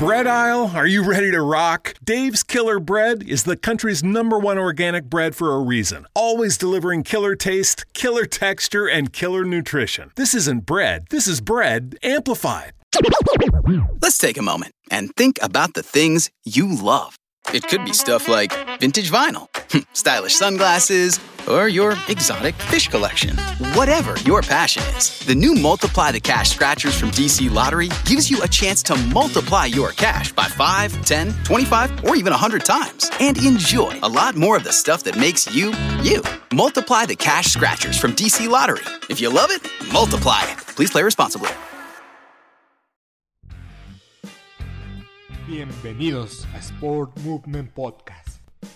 bread 0.00 0.26
aisle, 0.26 0.72
are 0.74 0.86
you 0.86 1.04
ready 1.04 1.30
to 1.30 1.42
rock? 1.42 1.92
Dave's 2.02 2.42
Killer 2.42 2.80
Bread 2.80 3.22
is 3.22 3.42
the 3.42 3.54
country's 3.54 4.02
number 4.02 4.38
one 4.38 4.56
organic 4.56 5.04
bread 5.04 5.36
for 5.36 5.54
a 5.54 5.60
reason. 5.60 6.06
Always 6.14 6.56
delivering 6.56 7.02
killer 7.02 7.34
taste, 7.34 7.84
killer 7.92 8.24
texture, 8.24 8.88
and 8.88 9.12
killer 9.12 9.44
nutrition. 9.44 10.10
This 10.16 10.34
isn't 10.34 10.64
bread, 10.64 11.04
this 11.10 11.28
is 11.28 11.42
bread 11.42 11.98
amplified. 12.02 12.72
Let's 14.00 14.16
take 14.16 14.38
a 14.38 14.42
moment 14.42 14.72
and 14.90 15.14
think 15.16 15.38
about 15.42 15.74
the 15.74 15.82
things 15.82 16.30
you 16.44 16.74
love. 16.74 17.14
It 17.52 17.68
could 17.68 17.84
be 17.84 17.92
stuff 17.92 18.26
like 18.26 18.54
vintage 18.80 19.10
vinyl, 19.10 19.48
stylish 19.92 20.34
sunglasses, 20.34 21.20
or 21.50 21.68
your 21.68 21.96
exotic 22.08 22.54
fish 22.54 22.88
collection. 22.88 23.36
Whatever 23.74 24.16
your 24.20 24.42
passion 24.42 24.82
is, 24.96 25.18
the 25.26 25.34
new 25.34 25.54
Multiply 25.54 26.12
the 26.12 26.20
Cash 26.20 26.50
Scratchers 26.50 26.98
from 26.98 27.10
DC 27.10 27.50
Lottery 27.50 27.88
gives 28.04 28.30
you 28.30 28.42
a 28.42 28.48
chance 28.48 28.82
to 28.84 28.96
multiply 29.12 29.66
your 29.66 29.90
cash 29.90 30.32
by 30.32 30.44
5, 30.44 31.04
10, 31.04 31.34
25, 31.44 32.04
or 32.04 32.16
even 32.16 32.30
100 32.32 32.64
times 32.64 33.10
and 33.20 33.36
enjoy 33.44 33.98
a 34.02 34.08
lot 34.08 34.36
more 34.36 34.56
of 34.56 34.64
the 34.64 34.72
stuff 34.72 35.02
that 35.04 35.16
makes 35.16 35.52
you, 35.54 35.74
you. 36.02 36.22
Multiply 36.52 37.06
the 37.06 37.16
Cash 37.16 37.46
Scratchers 37.46 37.98
from 37.98 38.12
DC 38.12 38.48
Lottery. 38.48 38.84
If 39.10 39.20
you 39.20 39.28
love 39.28 39.50
it, 39.50 39.68
multiply 39.92 40.40
it. 40.44 40.58
Please 40.76 40.90
play 40.90 41.02
responsibly. 41.02 41.50
Bienvenidos 45.50 46.46
a 46.56 46.62
Sport 46.62 47.10
Movement 47.24 47.74
Podcast, 47.74 48.29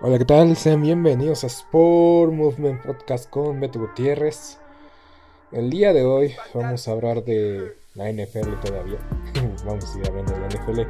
Hola, 0.00 0.18
¿qué 0.18 0.24
tal? 0.24 0.56
Sean 0.56 0.82
bienvenidos 0.82 1.44
a 1.44 1.46
Sport 1.46 2.32
Movement 2.32 2.82
Podcast 2.82 3.30
con 3.30 3.60
Beto 3.60 3.78
Gutiérrez. 3.78 4.58
El 5.52 5.70
día 5.70 5.92
de 5.92 6.04
hoy 6.04 6.34
vamos 6.52 6.86
a 6.88 6.90
hablar 6.90 7.24
de 7.24 7.76
la 7.94 8.10
NFL 8.12 8.54
todavía. 8.62 8.98
vamos 9.64 9.94
a 9.94 9.98
ir 9.98 10.06
hablando 10.08 10.32
de 10.32 10.40
la 10.40 10.48
NFL. 10.48 10.80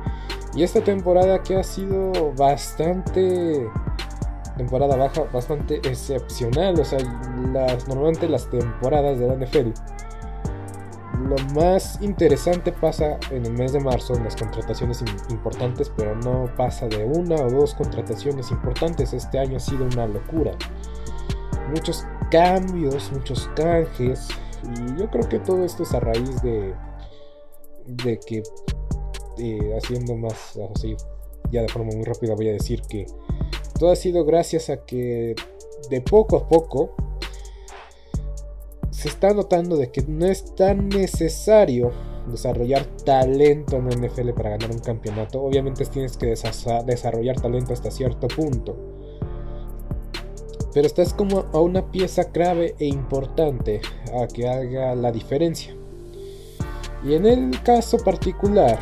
Y 0.56 0.62
esta 0.62 0.82
temporada 0.82 1.42
que 1.42 1.56
ha 1.56 1.62
sido 1.62 2.32
bastante. 2.32 3.68
Temporada 4.56 4.96
baja, 4.96 5.24
bastante 5.32 5.76
excepcional. 5.76 6.80
O 6.80 6.84
sea, 6.84 6.98
normalmente 7.86 8.26
las 8.28 8.50
temporadas 8.50 9.18
de 9.18 9.26
la 9.28 9.34
NFL 9.34 9.72
lo 11.22 11.36
más 11.54 11.98
interesante 12.02 12.72
pasa 12.72 13.18
en 13.30 13.46
el 13.46 13.52
mes 13.52 13.72
de 13.72 13.80
marzo 13.80 14.14
en 14.14 14.24
las 14.24 14.36
contrataciones 14.36 15.02
importantes, 15.30 15.90
pero 15.96 16.14
no 16.16 16.50
pasa 16.56 16.86
de 16.88 17.04
una 17.04 17.36
o 17.36 17.50
dos 17.50 17.74
contrataciones 17.74 18.50
importantes. 18.50 19.12
Este 19.12 19.38
año 19.38 19.56
ha 19.56 19.60
sido 19.60 19.84
una 19.84 20.06
locura. 20.06 20.52
Muchos 21.70 22.04
cambios, 22.30 23.12
muchos 23.12 23.48
canjes. 23.54 24.28
Y 24.62 24.98
yo 24.98 25.10
creo 25.10 25.28
que 25.28 25.38
todo 25.38 25.64
esto 25.64 25.82
es 25.82 25.94
a 25.94 26.00
raíz 26.00 26.42
de, 26.42 26.74
de 27.86 28.18
que, 28.18 28.42
eh, 29.38 29.76
haciendo 29.76 30.16
más 30.16 30.58
así, 30.74 30.96
ya 31.50 31.62
de 31.62 31.68
forma 31.68 31.92
muy 31.94 32.04
rápida 32.04 32.34
voy 32.34 32.48
a 32.48 32.52
decir 32.52 32.82
que 32.82 33.06
todo 33.78 33.92
ha 33.92 33.96
sido 33.96 34.24
gracias 34.24 34.70
a 34.70 34.84
que 34.84 35.34
de 35.90 36.00
poco 36.00 36.36
a 36.36 36.48
poco 36.48 36.96
se 38.94 39.08
está 39.08 39.34
notando 39.34 39.76
de 39.76 39.90
que 39.90 40.02
no 40.06 40.24
es 40.24 40.54
tan 40.54 40.88
necesario 40.88 41.90
desarrollar 42.30 42.84
talento 43.04 43.76
en 43.76 43.90
la 43.90 43.96
NFL 43.96 44.30
para 44.30 44.50
ganar 44.50 44.70
un 44.70 44.78
campeonato. 44.78 45.42
Obviamente 45.42 45.84
tienes 45.86 46.16
que 46.16 46.26
desarrollar 46.26 47.40
talento 47.40 47.72
hasta 47.72 47.90
cierto 47.90 48.28
punto. 48.28 48.76
Pero 50.72 50.86
estás 50.86 51.12
como 51.12 51.46
a 51.52 51.60
una 51.60 51.90
pieza 51.90 52.30
clave 52.30 52.76
e 52.78 52.86
importante 52.86 53.80
a 54.14 54.28
que 54.28 54.48
haga 54.48 54.94
la 54.94 55.10
diferencia. 55.10 55.74
Y 57.04 57.14
en 57.14 57.26
el 57.26 57.62
caso 57.62 57.98
particular 57.98 58.78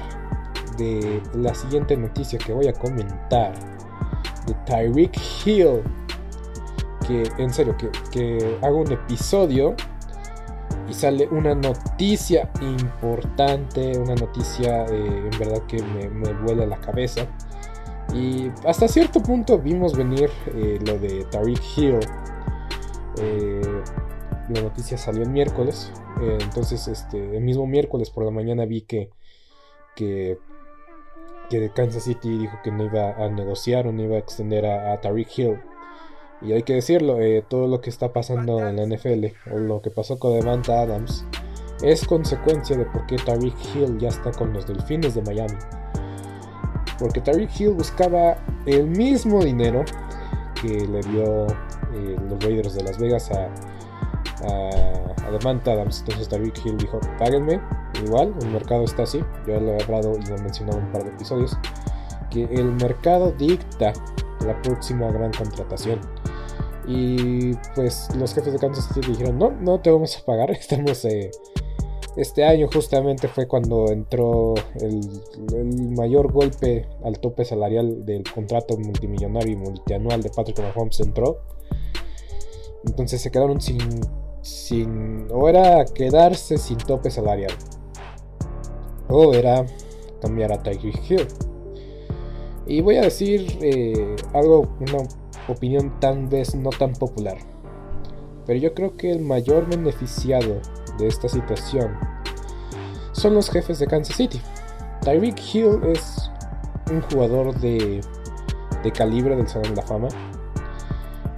de 0.77 1.22
la 1.34 1.55
siguiente 1.55 1.97
noticia 1.97 2.39
que 2.39 2.53
voy 2.53 2.69
a 2.69 2.75
comentar, 2.75 3.55
de 4.47 4.55
Tyreek 4.67 5.19
Hill, 5.45 5.83
que 7.06 7.22
en 7.39 7.53
serio, 7.53 7.77
que, 7.78 7.91
que 8.11 8.59
hago 8.61 8.78
un 8.78 8.93
episodio 8.93 9.75
y 10.92 10.94
sale 10.94 11.26
una 11.28 11.54
noticia 11.54 12.50
importante, 12.60 13.98
una 13.98 14.14
noticia 14.14 14.84
eh, 14.84 15.28
en 15.32 15.38
verdad 15.38 15.62
que 15.66 15.82
me, 15.82 16.10
me 16.10 16.34
vuela 16.34 16.66
la 16.66 16.78
cabeza. 16.78 17.26
Y 18.14 18.50
hasta 18.66 18.88
cierto 18.88 19.22
punto 19.22 19.58
vimos 19.58 19.97
venir 19.97 20.28
eh, 20.54 20.78
lo 20.86 20.98
de 20.98 21.25
Tariq 21.30 21.62
Hill. 21.76 22.00
Eh, 23.19 23.82
la 24.50 24.60
noticia 24.60 24.98
salió 24.98 25.22
el 25.22 25.30
miércoles. 25.30 25.91
entonces, 26.21 26.86
este, 26.89 27.36
el 27.38 27.42
mismo 27.42 27.66
miércoles 27.66 28.10
por 28.10 28.24
la 28.24 28.30
mañana 28.30 28.66
vi 28.66 28.83
que, 28.83 29.09
que, 29.97 30.38
Kansas 31.74 32.04
City 32.04 32.38
dijo 32.38 32.59
que 32.62 32.71
no 32.71 32.84
iba 32.84 33.12
a 33.12 33.28
negociar 33.28 33.86
o 33.86 33.92
no 33.92 34.03
iba 34.03 34.16
a 34.16 34.18
extender 34.18 34.66
a, 34.66 34.92
a 34.92 35.00
Tariq 35.00 35.38
Hill. 35.38 35.59
Y 36.44 36.53
hay 36.53 36.62
que 36.65 36.74
decirlo, 36.74 37.21
eh, 37.21 37.44
todo 37.48 37.68
lo 37.68 37.80
que 37.80 37.91
está 37.91 38.12
pasando 38.12 38.66
en 38.66 38.77
la 38.77 38.83
NFL 38.86 39.27
o 39.53 39.59
lo 39.59 39.80
que 39.80 39.91
pasó 39.91 40.18
con 40.18 40.34
Devante 40.34 40.72
Adams 40.72 41.24
es 41.83 42.04
consecuencia 42.06 42.77
de 42.77 42.84
por 42.86 43.06
qué 43.06 43.16
Tariq 43.16 43.54
Hill 43.74 43.98
ya 43.98 44.09
está 44.09 44.30
con 44.33 44.53
los 44.53 44.66
Delfines 44.66 45.15
de 45.15 45.22
Miami. 45.22 45.59
Porque 46.98 47.21
Tariq 47.21 47.60
Hill 47.60 47.74
buscaba 47.74 48.36
el 48.66 48.86
mismo 48.86 49.42
dinero 49.42 49.84
que 50.60 50.86
le 50.86 51.00
dio 51.00 51.47
eh, 51.92 52.16
los 52.28 52.42
Raiders 52.42 52.74
de 52.74 52.84
Las 52.84 52.98
Vegas 52.98 53.30
a, 53.30 53.48
a, 54.47 55.30
Devante 55.30 55.71
Adams. 55.71 56.00
Entonces 56.00 56.28
Tariq 56.28 56.65
Hill 56.65 56.77
dijo, 56.77 57.00
páguenme, 57.18 57.60
igual, 58.04 58.34
el 58.41 58.50
mercado 58.50 58.84
está 58.84 59.03
así. 59.04 59.24
Yo 59.47 59.59
lo 59.60 59.72
he 59.72 59.83
hablado 59.83 60.16
y 60.16 60.27
lo 60.27 60.36
he 60.36 60.42
mencionado 60.42 60.78
en 60.78 60.84
un 60.86 60.92
par 60.92 61.04
de 61.04 61.10
episodios. 61.10 61.56
Que 62.30 62.45
el 62.45 62.72
mercado 62.72 63.33
dicta 63.33 63.92
la 64.47 64.60
próxima 64.62 65.10
gran 65.10 65.33
contratación. 65.33 66.00
Y 66.87 67.55
pues 67.75 68.09
los 68.17 68.34
jefes 68.34 68.53
de 68.53 68.59
Kansas 68.59 68.89
City 68.93 69.13
dijeron, 69.13 69.39
no, 69.39 69.51
no 69.51 69.81
te 69.81 69.91
vamos 69.91 70.17
a 70.17 70.25
pagar, 70.25 70.51
estamos, 70.53 71.05
eh, 71.05 71.31
Este 72.17 72.45
año 72.45 72.69
justamente 72.73 73.29
fue 73.29 73.47
cuando 73.47 73.91
entró 73.91 74.55
el, 74.81 75.01
mayor 75.97 76.33
golpe 76.33 76.89
al 77.05 77.19
tope 77.21 77.45
salarial 77.45 78.05
del 78.05 78.25
contrato 78.25 78.77
multimillonario 78.77 79.53
y 79.53 79.57
multianual 79.57 80.23
de 80.23 80.31
Patrick 80.31 80.59
Mahomes 80.61 81.01
entró. 81.01 81.41
Entonces 82.84 83.21
se 83.21 83.31
quedaron 83.31 83.61
sin, 83.61 83.79
sin... 84.41 85.29
o 85.33 85.49
era 85.49 85.84
quedarse 85.84 86.59
sin 86.59 86.79
tope 86.79 87.11
salarial. 87.11 87.53
O 89.09 89.33
era 89.34 89.65
cambiar 90.21 90.53
a 90.53 90.63
Tyreek 90.63 91.11
Hill. 91.11 91.29
Y 92.67 92.81
voy 92.81 92.97
a 92.97 93.03
decir 93.03 93.59
eh, 93.61 94.17
algo, 94.33 94.77
una 94.81 95.07
opinión 95.48 95.98
tal 96.00 96.27
vez 96.27 96.54
no 96.54 96.71
tan 96.71 96.92
popular. 96.92 97.39
Pero 98.47 98.59
yo 98.59 98.74
creo 98.74 98.97
que 98.97 99.12
el 99.12 99.21
mayor 99.21 99.68
beneficiado 99.68 100.60
de 100.98 101.06
esta 101.06 101.28
situación 101.28 101.97
son 103.12 103.34
los 103.34 103.50
jefes 103.50 103.78
de 103.78 103.86
Kansas 103.86 104.16
City. 104.16 104.41
Tyreek 105.03 105.41
Hill 105.53 105.80
es 105.84 106.30
un 106.91 107.00
jugador 107.03 107.54
de, 107.60 108.00
de 108.83 108.92
calibre 108.92 109.36
del 109.36 109.48
Salón 109.48 109.74
de 109.74 109.80
la 109.80 109.86
Fama. 109.86 110.09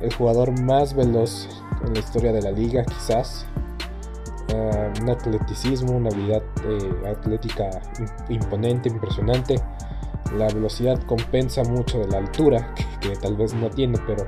El 0.00 0.12
jugador 0.14 0.58
más 0.60 0.94
veloz 0.94 1.48
en 1.86 1.94
la 1.94 2.00
historia 2.00 2.32
de 2.32 2.42
la 2.42 2.50
liga, 2.50 2.84
quizás. 2.84 3.46
Uh, 4.52 5.02
un 5.02 5.10
atleticismo, 5.10 5.96
una 5.96 6.10
habilidad 6.10 6.42
eh, 6.64 7.10
atlética 7.10 7.70
imponente, 8.28 8.88
impresionante. 8.88 9.56
La 10.32 10.48
velocidad 10.48 11.02
compensa 11.04 11.62
mucho 11.64 11.98
de 11.98 12.08
la 12.08 12.18
altura, 12.18 12.74
que, 13.00 13.10
tal 13.16 13.36
vez 13.36 13.54
no 13.54 13.70
tiene, 13.70 13.98
pero 14.06 14.26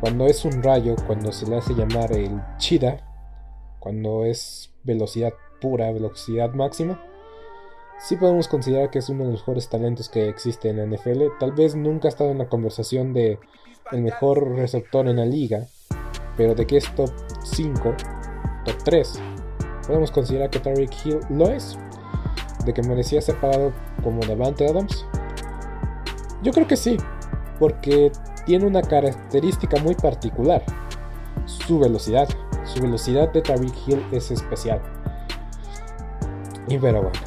cuando 0.00 0.26
es 0.26 0.44
un 0.44 0.62
rayo, 0.62 0.96
cuando 1.06 1.32
se 1.32 1.46
le 1.46 1.56
hace 1.56 1.74
llamar 1.74 2.12
el 2.12 2.40
Chida, 2.56 2.98
cuando 3.78 4.24
es 4.24 4.72
velocidad 4.84 5.32
pura, 5.60 5.92
velocidad 5.92 6.52
máxima, 6.54 7.00
sí 7.98 8.16
podemos 8.16 8.48
considerar 8.48 8.90
que 8.90 8.98
es 8.98 9.08
uno 9.08 9.24
de 9.24 9.32
los 9.32 9.40
mejores 9.40 9.68
talentos 9.68 10.08
que 10.08 10.28
existe 10.28 10.68
en 10.70 10.78
la 10.78 10.86
NFL. 10.86 11.24
Tal 11.38 11.52
vez 11.52 11.74
nunca 11.74 12.08
ha 12.08 12.10
estado 12.10 12.30
en 12.30 12.38
la 12.38 12.48
conversación 12.48 13.12
de 13.12 13.38
el 13.90 14.02
mejor 14.02 14.56
receptor 14.56 15.08
en 15.08 15.16
la 15.16 15.26
liga, 15.26 15.66
pero 16.36 16.54
de 16.54 16.66
que 16.66 16.78
es 16.78 16.94
top 16.94 17.10
5, 17.44 17.94
top 18.64 18.76
3, 18.84 19.20
podemos 19.86 20.10
considerar 20.10 20.50
que 20.50 20.58
Tariq 20.58 20.90
Hill 21.04 21.20
lo 21.30 21.50
es. 21.50 21.78
De 22.64 22.72
que 22.72 22.82
merecía 22.82 23.20
ser 23.20 23.40
parado 23.40 23.72
como 24.04 24.24
Davante 24.24 24.66
Adams. 24.66 25.04
Yo 26.42 26.52
creo 26.52 26.66
que 26.66 26.76
sí, 26.76 26.96
porque 27.58 28.10
tiene 28.44 28.66
una 28.66 28.82
característica 28.82 29.80
muy 29.80 29.94
particular, 29.94 30.64
su 31.46 31.78
velocidad. 31.78 32.28
Su 32.64 32.80
velocidad 32.80 33.32
de 33.32 33.42
Tariq 33.42 33.74
Hill 33.86 34.04
es 34.12 34.30
especial. 34.30 34.80
Y 36.68 36.78
pero 36.78 37.02
bueno. 37.02 37.18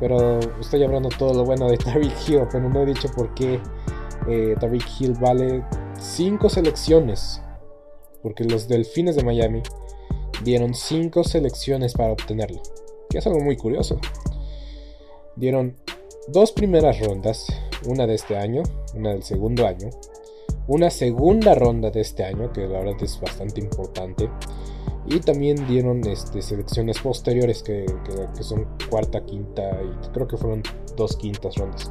Pero 0.00 0.40
estoy 0.60 0.82
hablando 0.82 1.08
todo 1.10 1.32
lo 1.32 1.44
bueno 1.44 1.68
de 1.68 1.76
Tariq 1.78 2.12
Hill, 2.28 2.42
pero 2.50 2.68
no 2.68 2.82
he 2.82 2.86
dicho 2.86 3.08
por 3.14 3.32
qué 3.34 3.60
eh, 4.28 4.56
Hill 4.98 5.14
vale 5.20 5.64
5 5.98 6.48
selecciones. 6.48 7.40
Porque 8.22 8.44
los 8.44 8.68
Delfines 8.68 9.16
de 9.16 9.22
Miami 9.22 9.62
dieron 10.42 10.74
5 10.74 11.24
selecciones 11.24 11.94
para 11.94 12.12
obtenerlo. 12.12 12.60
Que 13.10 13.18
es 13.18 13.26
algo 13.26 13.40
muy 13.40 13.56
curioso. 13.56 14.00
Dieron 15.36 15.76
dos 16.28 16.52
primeras 16.52 17.00
rondas, 17.00 17.46
una 17.86 18.06
de 18.06 18.14
este 18.14 18.36
año, 18.36 18.62
una 18.94 19.10
del 19.10 19.22
segundo 19.22 19.66
año, 19.66 19.90
una 20.66 20.90
segunda 20.90 21.54
ronda 21.54 21.90
de 21.90 22.00
este 22.00 22.24
año, 22.24 22.52
que 22.52 22.62
la 22.62 22.80
verdad 22.80 23.02
es 23.02 23.20
bastante 23.20 23.60
importante. 23.60 24.30
Y 25.06 25.20
también 25.20 25.66
dieron 25.66 26.06
este, 26.08 26.40
selecciones 26.40 26.98
posteriores 26.98 27.62
que, 27.62 27.84
son 28.40 28.66
cuarta, 28.88 29.24
quinta 29.26 29.62
y 29.82 30.08
creo 30.12 30.26
que 30.26 30.38
fueron 30.38 30.62
dos 30.96 31.16
quintas 31.16 31.56
rondas. 31.56 31.90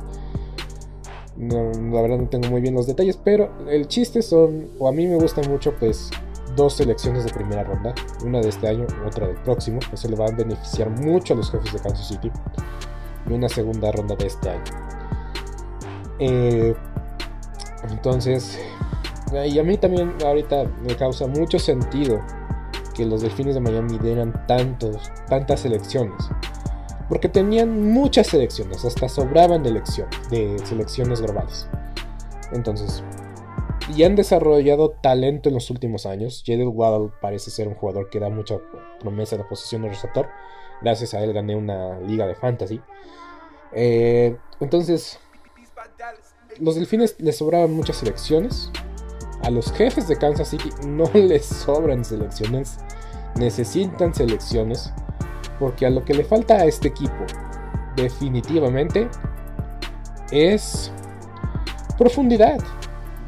la 1.37 2.01
verdad 2.01 2.17
no 2.17 2.29
tengo 2.29 2.49
muy 2.49 2.61
bien 2.61 2.73
los 2.73 2.87
detalles, 2.87 3.19
pero 3.23 3.51
el 3.69 3.87
chiste 3.87 4.23
son, 4.23 4.69
o 4.79 4.87
a 4.87 4.91
mí 4.91 5.05
me 5.05 5.15
gustan 5.15 5.47
mucho, 5.47 5.75
pues 5.79 6.09
dos 6.55 6.73
selecciones 6.73 7.23
de 7.25 7.31
primera 7.31 7.63
ronda, 7.63 7.93
una 8.25 8.41
de 8.41 8.49
este 8.49 8.67
año, 8.67 8.87
otra 9.05 9.27
del 9.27 9.37
próximo. 9.43 9.79
Eso 9.91 10.09
le 10.09 10.15
va 10.15 10.25
a 10.25 10.31
beneficiar 10.31 10.89
mucho 10.89 11.35
a 11.35 11.37
los 11.37 11.51
jefes 11.51 11.71
de 11.71 11.79
Kansas 11.79 12.07
City. 12.07 12.31
Y 13.29 13.33
una 13.33 13.49
segunda 13.49 13.91
ronda 13.91 14.15
de 14.15 14.27
este 14.27 14.49
año. 14.49 14.63
Eh, 16.19 16.75
entonces, 17.89 18.59
y 19.45 19.59
a 19.59 19.63
mí 19.63 19.77
también 19.77 20.15
ahorita 20.23 20.65
me 20.81 20.95
causa 20.95 21.27
mucho 21.27 21.59
sentido 21.59 22.21
que 22.93 23.05
los 23.05 23.21
Delfines 23.21 23.55
de 23.55 23.61
Miami 23.61 23.97
dieran 23.97 24.45
tantos, 24.47 25.11
tantas 25.27 25.61
selecciones. 25.61 26.29
Porque 27.09 27.29
tenían 27.29 27.91
muchas 27.91 28.27
selecciones, 28.27 28.85
hasta 28.85 29.09
sobraban 29.09 29.63
de, 29.63 29.81
de 30.29 30.59
selecciones 30.63 31.21
globales. 31.21 31.67
Entonces, 32.51 33.03
y 33.95 34.03
han 34.03 34.15
desarrollado 34.15 34.91
talento 34.91 35.49
en 35.49 35.55
los 35.55 35.69
últimos 35.69 36.05
años. 36.05 36.43
Jadel 36.45 36.69
Waddle 36.69 37.11
parece 37.21 37.51
ser 37.51 37.67
un 37.67 37.75
jugador 37.75 38.09
que 38.09 38.19
da 38.19 38.29
mucha 38.29 38.55
promesa 38.99 39.37
de 39.37 39.43
posición 39.43 39.81
de 39.81 39.89
receptor. 39.89 40.27
Gracias 40.81 41.13
a 41.13 41.23
él 41.23 41.33
gané 41.33 41.55
una 41.55 41.99
liga 41.99 42.27
de 42.27 42.35
fantasy. 42.35 42.81
Eh, 43.71 44.37
entonces, 44.59 45.19
los 46.59 46.75
delfines 46.75 47.15
les 47.19 47.37
sobraban 47.37 47.73
muchas 47.73 47.97
selecciones. 47.97 48.71
A 49.43 49.49
los 49.49 49.71
jefes 49.73 50.07
de 50.07 50.17
Kansas 50.17 50.49
City 50.49 50.69
no 50.85 51.09
les 51.13 51.45
sobran 51.45 52.03
selecciones. 52.05 52.77
Necesitan 53.35 54.13
selecciones. 54.13 54.93
Porque 55.59 55.85
a 55.85 55.89
lo 55.89 56.03
que 56.03 56.13
le 56.13 56.23
falta 56.23 56.55
a 56.55 56.65
este 56.65 56.89
equipo, 56.89 57.25
definitivamente, 57.95 59.07
es 60.31 60.91
profundidad. 61.97 62.57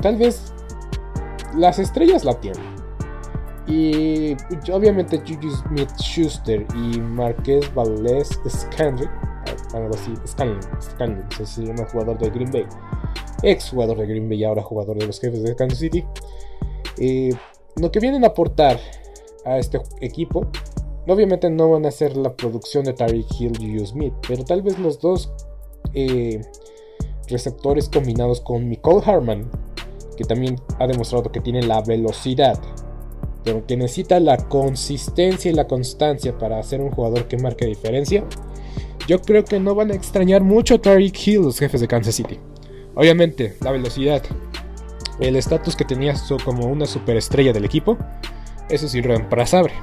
Tal 0.01 0.17
vez 0.17 0.53
las 1.55 1.79
estrellas 1.79 2.25
la 2.25 2.39
tienen. 2.39 2.74
Y 3.67 4.35
obviamente 4.71 5.19
Juju 5.19 5.49
Smith 5.49 5.89
Schuster 5.97 6.65
y 6.75 6.99
Marquez 6.99 7.73
Valdez 7.73 8.29
Scandrick, 8.47 9.09
algo 9.73 9.93
así, 9.93 10.13
Scanlon, 10.27 10.59
Scanlon, 10.81 11.27
se 11.43 11.85
jugador 11.91 12.17
de 12.19 12.29
Green 12.29 12.51
Bay 12.51 12.65
ex 13.43 13.69
jugador 13.69 13.97
de 13.97 14.07
Green 14.07 14.27
Bay 14.27 14.39
y 14.39 14.43
ahora 14.43 14.61
jugador 14.61 14.97
de 14.97 15.07
los 15.07 15.19
jefes 15.19 15.43
de 15.43 15.55
Kansas 15.55 15.79
City. 15.79 16.03
Lo 17.77 17.91
que 17.91 17.99
vienen 17.99 18.23
a 18.23 18.27
aportar 18.27 18.79
a 19.45 19.57
este 19.57 19.81
equipo, 20.01 20.47
obviamente 21.07 21.49
no 21.49 21.71
van 21.71 21.85
a 21.85 21.91
ser 21.91 22.15
la 22.15 22.35
producción 22.35 22.85
de 22.85 22.93
Tyreek 22.93 23.27
Hill 23.39 23.61
y 23.61 23.77
Hugh 23.77 23.87
Smith, 23.87 24.13
pero 24.27 24.43
tal 24.43 24.61
vez 24.61 24.79
los 24.79 24.99
dos 24.99 25.31
eh, 25.93 26.41
receptores 27.27 27.89
combinados 27.89 28.41
con 28.41 28.69
Nicole 28.69 29.01
Harman, 29.05 29.49
que 30.17 30.23
también 30.23 30.55
ha 30.79 30.87
demostrado 30.87 31.31
que 31.31 31.41
tiene 31.41 31.61
la 31.61 31.81
velocidad, 31.81 32.59
pero 33.45 33.65
que 33.65 33.77
necesita 33.77 34.19
la 34.19 34.37
consistencia 34.37 35.51
y 35.51 35.53
la 35.53 35.67
constancia 35.67 36.37
para 36.37 36.61
ser 36.63 36.81
un 36.81 36.89
jugador 36.89 37.27
que 37.27 37.37
marque 37.37 37.67
diferencia. 37.67 38.25
Yo 39.07 39.21
creo 39.21 39.45
que 39.45 39.59
no 39.59 39.75
van 39.75 39.91
a 39.91 39.93
extrañar 39.93 40.41
mucho 40.41 40.75
a 40.75 40.81
Tyreek 40.81 41.27
Hill 41.27 41.43
los 41.43 41.59
jefes 41.59 41.79
de 41.79 41.87
Kansas 41.87 42.15
City. 42.15 42.39
Obviamente, 42.95 43.55
la 43.61 43.71
velocidad, 43.71 44.23
el 45.19 45.35
estatus 45.35 45.75
que 45.75 45.85
tenía 45.85 46.15
como 46.43 46.65
una 46.65 46.87
superestrella 46.87 47.53
del 47.53 47.65
equipo, 47.65 47.97
eso 48.67 48.87
es 48.87 48.95
irreemplazable. 48.95 49.73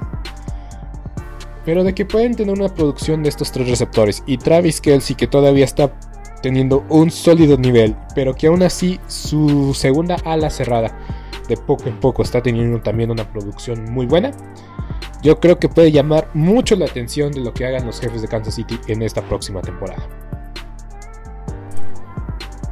Pero 1.65 1.85
de 1.85 1.95
que 1.95 2.05
pueden 2.05 2.35
tener 2.35 2.59
una 2.59 2.75
producción 2.75 3.23
de 3.23 3.29
estos 3.29 3.53
tres 3.53 3.69
receptores 3.71 4.25
y 4.27 4.39
Travis 4.39 4.81
Kelsey 4.81 5.15
que 5.15 5.29
todavía 5.29 5.65
está 5.65 5.95
teniendo 6.43 6.85
un 6.89 7.13
sólido 7.13 7.57
nivel, 7.57 7.95
pero 8.17 8.35
que 8.35 8.49
aún 8.49 8.65
así 8.65 8.99
su 9.07 9.73
segunda 9.73 10.17
ala 10.25 10.51
cerrada 10.51 10.99
de 11.53 11.63
poco 11.63 11.85
en 11.89 12.01
poco 12.01 12.23
está 12.23 12.43
teniendo 12.43 12.81
también 12.81 13.11
una 13.11 13.31
producción 13.31 13.93
muy 13.93 14.07
buena, 14.07 14.33
yo 15.23 15.39
creo 15.39 15.59
que 15.59 15.69
puede 15.69 15.93
llamar 15.93 16.29
mucho 16.35 16.77
la 16.77 16.87
atención 16.87 17.31
de 17.33 17.41
lo 17.41 17.53
que 17.53 17.67
hagan 17.67 17.87
los 17.87 18.01
jefes 18.01 18.23
de 18.23 18.29
Kansas 18.29 18.55
City 18.55 18.79
en 18.89 19.03
esta 19.03 19.23
próxima 19.23 19.61
temporada. 19.61 20.09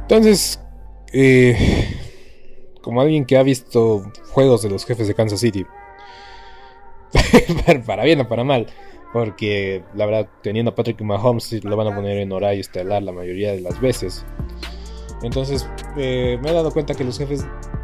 Entonces, 0.01 0.59
eh, 1.13 1.55
como 2.81 3.01
alguien 3.01 3.25
que 3.25 3.37
ha 3.37 3.43
visto 3.43 4.11
juegos 4.31 4.63
de 4.63 4.69
los 4.69 4.85
jefes 4.85 5.07
de 5.07 5.13
Kansas 5.13 5.39
City, 5.39 5.65
para 7.85 8.03
bien 8.03 8.19
o 8.19 8.27
para 8.27 8.43
mal, 8.43 8.67
porque 9.13 9.83
la 9.93 10.05
verdad, 10.05 10.27
teniendo 10.41 10.71
a 10.71 10.75
Patrick 10.75 11.01
Mahomes, 11.01 11.63
lo 11.63 11.77
van 11.77 11.87
a 11.87 11.95
poner 11.95 12.17
en 12.17 12.31
horario 12.31 12.59
estelar 12.59 13.03
la 13.03 13.11
mayoría 13.11 13.51
de 13.51 13.61
las 13.61 13.79
veces. 13.79 14.25
Entonces, 15.21 15.69
eh, 15.97 16.39
me 16.41 16.49
he 16.49 16.53
dado 16.53 16.71
cuenta 16.71 16.95
que 16.95 17.03
los 17.03 17.17
jefes 17.17 17.45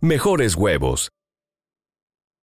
mejores 0.00 0.54
huevos. 0.56 1.10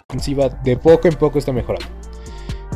ofensiva 0.00 0.48
de 0.48 0.76
poco 0.76 1.08
en 1.08 1.14
poco 1.14 1.38
está 1.38 1.52
mejorando. 1.52 1.86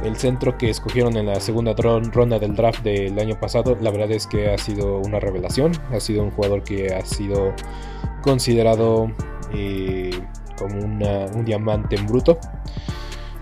El 0.05 0.17
centro 0.17 0.57
que 0.59 0.71
escogieron 0.71 1.17
en 1.17 1.27
la 1.27 1.41
segunda 1.41 1.75
ronda 1.75 2.39
del 2.39 2.55
draft 2.55 2.83
del 2.83 3.19
año 3.19 3.41
pasado, 3.41 3.77
la 3.81 3.91
verdad 3.91 4.13
es 4.13 4.27
que 4.27 4.51
ha 4.51 4.59
sido 4.59 4.99
una 4.99 5.19
revelación. 5.19 5.73
Ha 5.91 6.01
sido 6.01 6.23
un 6.23 6.31
jugador 6.31 6.63
que 6.63 6.95
ha 6.95 7.05
sido 7.05 7.55
considerado 8.23 9.11
eh, 9.53 10.11
como 10.59 10.79
un 10.79 11.45
diamante 11.45 11.97
en 11.97 12.07
bruto. 12.07 12.39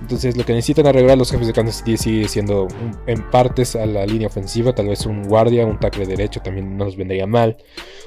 Entonces 0.01 0.37
lo 0.37 0.45
que 0.45 0.53
necesitan 0.53 0.87
arreglar 0.87 1.17
los 1.17 1.31
jefes 1.31 1.47
de 1.47 1.55
Kansas 1.55 1.77
City 1.77 1.97
sigue 1.97 2.29
siendo 2.29 2.69
en 3.07 3.31
partes 3.31 3.75
a 3.75 3.87
la 3.87 4.05
línea 4.05 4.29
ofensiva, 4.29 4.75
tal 4.75 4.89
vez 4.89 5.07
un 5.07 5.23
guardia, 5.23 5.65
un 5.65 5.81
tackle 5.81 6.05
derecho 6.05 6.41
también 6.41 6.77
no 6.77 6.85
nos 6.85 6.97
vendría 6.97 7.27
mal. 7.27 7.57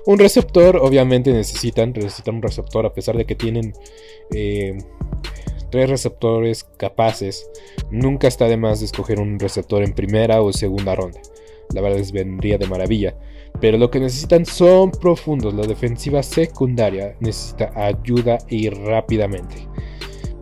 Un 0.05 0.19
receptor, 0.19 0.77
obviamente 0.77 1.33
necesitan, 1.33 1.93
necesitan 1.93 2.35
un 2.35 2.41
receptor 2.43 2.85
a 2.85 2.93
pesar 2.93 3.17
de 3.17 3.25
que 3.25 3.33
tienen 3.33 3.73
eh, 4.31 4.77
tres 5.69 5.89
receptores 5.89 6.63
capaces, 6.77 7.49
nunca 7.91 8.27
está 8.27 8.45
de 8.45 8.57
más 8.57 8.79
de 8.79 8.85
escoger 8.85 9.19
un 9.19 9.39
receptor 9.39 9.83
en 9.83 9.93
primera 9.93 10.41
o 10.41 10.51
segunda 10.53 10.95
ronda. 10.95 11.19
La 11.73 11.81
verdad 11.81 11.99
es 11.99 12.11
vendría 12.11 12.57
de 12.57 12.67
maravilla. 12.67 13.15
Pero 13.59 13.77
lo 13.77 13.89
que 13.89 13.99
necesitan 13.99 14.45
son 14.45 14.91
profundos. 14.91 15.53
La 15.53 15.65
defensiva 15.65 16.21
secundaria 16.21 17.15
necesita 17.19 17.71
ayuda 17.75 18.37
y 18.49 18.69
rápidamente. 18.69 19.67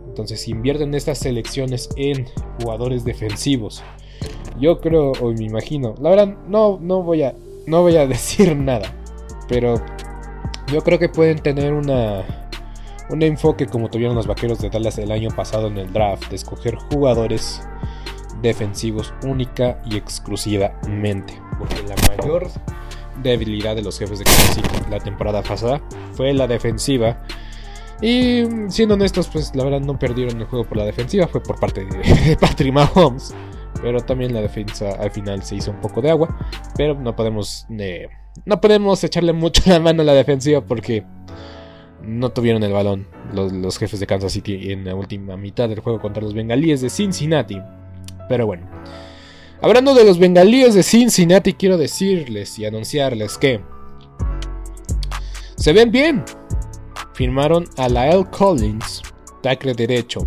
Entonces, 0.06 0.40
si 0.40 0.52
invierten 0.52 0.94
estas 0.94 1.18
selecciones 1.18 1.88
en 1.96 2.26
jugadores 2.60 3.04
defensivos, 3.04 3.82
yo 4.58 4.80
creo 4.80 5.12
o 5.20 5.32
me 5.32 5.44
imagino, 5.44 5.94
la 6.00 6.10
verdad 6.10 6.36
no, 6.48 6.78
no 6.80 7.02
voy 7.02 7.22
a 7.22 7.34
no 7.66 7.82
voy 7.82 7.96
a 7.96 8.06
decir 8.06 8.56
nada, 8.56 8.94
pero 9.48 9.74
yo 10.72 10.82
creo 10.82 10.98
que 10.98 11.08
pueden 11.08 11.38
tener 11.38 11.74
una 11.74 12.45
un 13.08 13.22
enfoque 13.22 13.66
como 13.66 13.88
tuvieron 13.88 14.16
los 14.16 14.26
vaqueros 14.26 14.58
de 14.58 14.70
Dallas 14.70 14.98
el 14.98 15.12
año 15.12 15.30
pasado 15.30 15.68
en 15.68 15.78
el 15.78 15.92
draft, 15.92 16.28
de 16.28 16.36
escoger 16.36 16.76
jugadores 16.76 17.60
defensivos 18.42 19.14
única 19.24 19.80
y 19.84 19.96
exclusivamente. 19.96 21.40
Porque 21.58 21.82
la 21.82 21.94
mayor 22.08 22.48
debilidad 23.22 23.74
de 23.76 23.82
los 23.82 23.98
jefes 23.98 24.18
de 24.18 24.24
Kansas 24.24 24.90
la 24.90 25.00
temporada 25.00 25.42
pasada 25.42 25.80
fue 26.12 26.32
la 26.32 26.46
defensiva. 26.46 27.22
Y 28.02 28.44
siendo 28.68 28.94
honestos, 28.94 29.28
pues 29.28 29.54
la 29.54 29.64
verdad 29.64 29.80
no 29.80 29.98
perdieron 29.98 30.38
el 30.40 30.46
juego 30.46 30.66
por 30.66 30.76
la 30.76 30.84
defensiva, 30.84 31.26
fue 31.28 31.42
por 31.42 31.58
parte 31.58 31.84
de 32.26 32.36
Patrick 32.36 32.72
Mahomes. 32.72 33.34
Pero 33.82 34.00
también 34.00 34.32
la 34.32 34.40
defensa 34.40 34.90
al 34.98 35.10
final 35.10 35.42
se 35.42 35.56
hizo 35.56 35.70
un 35.70 35.80
poco 35.80 36.02
de 36.02 36.10
agua. 36.10 36.36
Pero 36.76 36.94
no 36.94 37.14
podemos, 37.14 37.66
eh, 37.70 38.08
no 38.44 38.60
podemos 38.60 39.02
echarle 39.04 39.32
mucho 39.32 39.62
la 39.66 39.80
mano 39.80 40.02
a 40.02 40.04
la 40.04 40.14
defensiva 40.14 40.60
porque 40.60 41.04
no 42.02 42.30
tuvieron 42.30 42.62
el 42.62 42.72
balón 42.72 43.06
los, 43.32 43.78
jefes 43.78 44.00
de 44.00 44.06
Kansas 44.06 44.32
City 44.32 44.72
en 44.72 44.84
la 44.84 44.94
última 44.94 45.36
mitad 45.36 45.68
del 45.68 45.80
juego 45.80 46.00
contra 46.00 46.22
los 46.22 46.34
bengalíes 46.34 46.80
de 46.80 46.90
Cincinnati. 46.90 47.60
Pero 48.28 48.46
bueno, 48.46 48.68
hablando 49.60 49.94
de 49.94 50.04
los 50.04 50.18
bengalíes 50.18 50.74
de 50.74 50.82
Cincinnati, 50.82 51.54
quiero 51.54 51.76
decirles 51.76 52.58
y 52.58 52.64
anunciarles 52.64 53.38
que 53.38 53.60
se 55.56 55.72
ven 55.72 55.90
bien. 55.90 56.24
Firmaron 57.14 57.64
a 57.78 57.88
Lael 57.88 58.26
Collins, 58.30 59.02
tackle 59.42 59.74
derecho. 59.74 60.26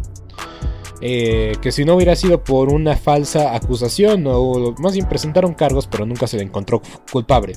Eh, 1.01 1.53
que 1.61 1.71
si 1.71 1.85
no 1.85 1.95
hubiera 1.95 2.15
sido 2.15 2.43
por 2.43 2.73
una 2.73 2.97
falsa 2.97 3.55
acusación, 3.55 4.25
o 4.27 4.75
más 4.79 4.93
bien 4.93 5.07
presentaron 5.07 5.53
cargos, 5.53 5.87
pero 5.87 6.05
nunca 6.05 6.27
se 6.27 6.37
le 6.37 6.43
encontró 6.43 6.81
culpable. 7.11 7.53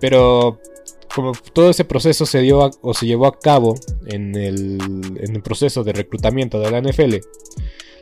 Pero 0.00 0.60
como 1.18 1.32
todo 1.52 1.70
ese 1.70 1.84
proceso 1.84 2.26
se 2.26 2.42
dio 2.42 2.70
o 2.80 2.94
se 2.94 3.04
llevó 3.04 3.26
a 3.26 3.36
cabo 3.40 3.74
en 4.06 4.36
el, 4.36 5.42
proceso 5.42 5.82
de 5.82 5.92
reclutamiento 5.92 6.60
de 6.60 6.70
la 6.70 6.80
NFL, 6.80 7.16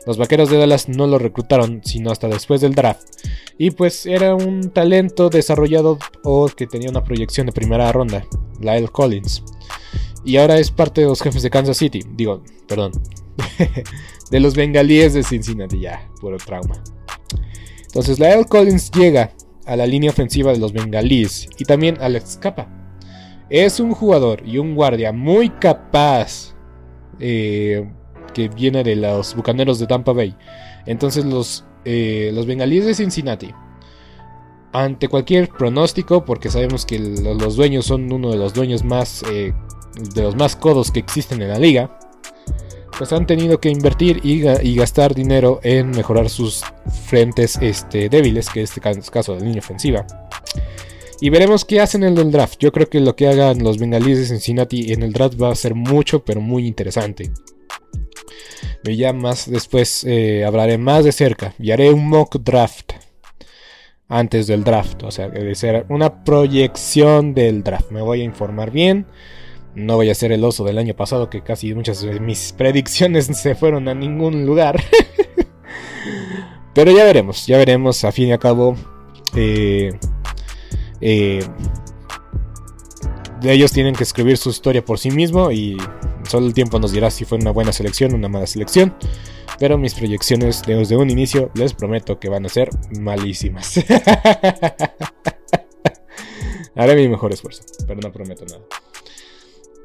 los 0.07 0.19
vaqueros 0.19 0.51
de 0.51 0.59
Dallas 0.59 0.91
no 0.91 1.07
lo 1.07 1.19
reclutaron 1.19 1.81
sino 1.83 2.11
hasta 2.11 2.29
después 2.29 2.61
del 2.61 2.75
draft. 2.75 3.09
Y 3.57 3.71
pues 3.71 4.05
era 4.05 4.35
un 4.35 4.69
talento 4.69 5.31
desarrollado 5.31 5.99
o 6.25 6.49
que 6.49 6.67
tenía 6.67 6.91
una 6.91 7.05
proyección 7.05 7.47
de 7.47 7.55
primera 7.55 7.91
ronda, 7.91 8.23
Lyle 8.61 8.89
Collins. 8.89 9.43
Y 10.23 10.37
ahora 10.37 10.59
es 10.59 10.71
parte 10.71 11.01
de 11.01 11.07
los 11.07 11.23
jefes 11.23 11.43
de 11.43 11.49
Kansas 11.49 11.79
City. 11.79 12.03
Digo, 12.17 12.43
perdón. 12.69 12.93
de 14.31 14.41
los 14.41 14.55
bengalíes 14.55 15.15
de 15.15 15.23
Cincinnati, 15.23 15.81
ya, 15.81 16.07
puro 16.21 16.37
trauma. 16.37 16.85
Entonces 17.87 18.19
Lyle 18.19 18.45
Collins 18.45 18.91
llega 18.91 19.33
a 19.65 19.75
la 19.75 19.87
línea 19.87 20.11
ofensiva 20.11 20.53
de 20.53 20.59
los 20.59 20.75
bengalíes 20.75 21.49
y 21.59 21.65
también 21.65 21.97
Alex 21.99 22.37
Capa 22.37 22.75
es 23.50 23.81
un 23.81 23.93
jugador 23.93 24.43
y 24.47 24.59
un 24.59 24.75
guardia 24.75 25.12
muy 25.12 25.50
capaz 25.50 26.55
eh, 27.21 27.88
que 28.35 28.49
viene 28.49 28.85
de 28.85 28.97
los 28.97 29.35
Bucaneros 29.35 29.79
de 29.79 29.87
Tampa 29.87 30.12
Bay. 30.12 30.37
Entonces 30.87 31.25
los, 31.25 31.65
eh, 31.85 32.31
los 32.35 32.47
bengalíes 32.47 32.85
de 32.85 32.95
Cincinnati, 32.95 33.53
ante 34.73 35.09
cualquier 35.09 35.49
pronóstico, 35.49 36.25
porque 36.25 36.50
sabemos 36.50 36.85
que 36.85 36.99
los 36.99 37.57
dueños 37.57 37.87
son 37.87 38.12
uno 38.12 38.31
de 38.31 38.37
los 38.37 38.53
dueños 38.53 38.85
más, 38.85 39.23
eh, 39.31 39.55
de 40.15 40.23
los 40.23 40.37
más 40.37 40.55
codos 40.55 40.91
que 40.91 41.00
existen 41.00 41.41
en 41.41 41.49
la 41.49 41.59
liga, 41.59 41.99
pues 42.99 43.12
han 43.12 43.26
tenido 43.26 43.61
que 43.61 43.71
invertir 43.71 44.21
y, 44.23 44.75
gastar 44.75 45.15
dinero 45.15 45.61
en 45.62 45.91
mejorar 45.91 46.29
sus 46.29 46.62
frentes 47.07 47.59
este, 47.61 48.09
débiles, 48.09 48.49
que 48.49 48.61
en 48.61 48.65
este 48.65 48.81
caso 49.11 49.35
de 49.35 49.45
línea 49.45 49.61
ofensiva. 49.61 50.07
Y 51.21 51.31
veremos 51.31 51.65
qué 51.65 51.81
hacen 51.81 52.05
en 52.05 52.19
el 52.19 52.31
draft. 52.31 52.59
Yo 52.59 52.73
creo 52.73 52.89
que 52.89 53.01
lo 53.01 53.17
que 53.17 53.29
hagan 53.29 53.63
los 53.63 53.79
bengalíes 53.79 54.19
de 54.19 54.27
Cincinnati 54.27 54.93
en 54.93 55.03
el 55.03 55.13
draft 55.13 55.41
va 55.41 55.51
a 55.51 55.55
ser 55.55 55.75
mucho, 55.75 56.25
pero 56.25 56.41
muy 56.41 56.67
interesante. 56.67 57.31
Ya 58.85 59.13
más 59.13 59.51
después 59.51 60.05
eh, 60.05 60.45
hablaré 60.45 60.79
más 60.79 61.05
de 61.05 61.13
cerca 61.13 61.55
y 61.59 61.73
haré 61.73 61.93
un 61.93 62.09
mock 62.09 62.37
draft 62.37 62.93
antes 64.09 64.47
del 64.47 64.63
draft. 64.63 65.03
O 65.03 65.11
sea, 65.11 65.29
debe 65.29 65.55
ser 65.55 65.87
una 65.89 66.25
proyección 66.25 67.35
del 67.35 67.65
draft. 67.65 67.91
Me 67.91 68.03
voy 68.03 68.21
a 68.21 68.25
informar 68.25 68.71
bien. 68.71 69.07
No 69.75 69.97
voy 69.97 70.11
a 70.11 70.15
ser 70.15 70.33
el 70.33 70.45
oso 70.45 70.65
del 70.65 70.79
año 70.79 70.95
pasado 70.95 71.29
que 71.29 71.43
casi 71.43 71.75
muchas 71.75 72.01
de 72.03 72.21
mis 72.21 72.53
predicciones 72.57 73.27
se 73.27 73.55
fueron 73.55 73.89
a 73.89 73.95
ningún 73.95 74.47
lugar. 74.47 74.83
Pero 76.75 76.93
ya 76.93 77.05
veremos, 77.05 77.47
ya 77.47 77.59
veremos. 77.59 78.05
A 78.05 78.13
fin 78.13 78.29
y 78.29 78.33
a 78.33 78.39
cabo, 78.39 78.77
eh, 79.35 79.99
eh, 81.00 81.47
ellos 83.43 83.73
tienen 83.73 83.95
que 83.95 84.05
escribir 84.05 84.37
su 84.37 84.50
historia 84.50 84.85
por 84.85 84.99
sí 84.99 85.11
mismo 85.11 85.50
y 85.50 85.76
solo 86.29 86.47
el 86.47 86.55
tiempo 86.55 86.79
nos 86.79 86.93
dirá 86.93 87.11
si 87.11 87.25
fue 87.25 87.38
una 87.38 87.50
buena 87.50 87.73
selección 87.73 88.12
o 88.12 88.17
una 88.17 88.29
mala 88.29 88.47
selección. 88.47 88.95
Pero 89.59 89.79
mis 89.79 89.95
proyecciones 89.95 90.62
desde 90.67 90.97
un 90.97 91.09
inicio 91.11 91.50
les 91.55 91.73
prometo 91.73 92.19
que 92.19 92.29
van 92.29 92.45
a 92.45 92.49
ser 92.49 92.69
malísimas. 93.00 93.83
Haré 96.75 96.95
mi 96.95 97.09
mejor 97.09 97.33
esfuerzo, 97.33 97.62
pero 97.87 98.00
no 98.03 98.12
prometo 98.12 98.45
nada. 98.45 98.61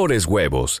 mejores 0.00 0.24
huevos. 0.24 0.80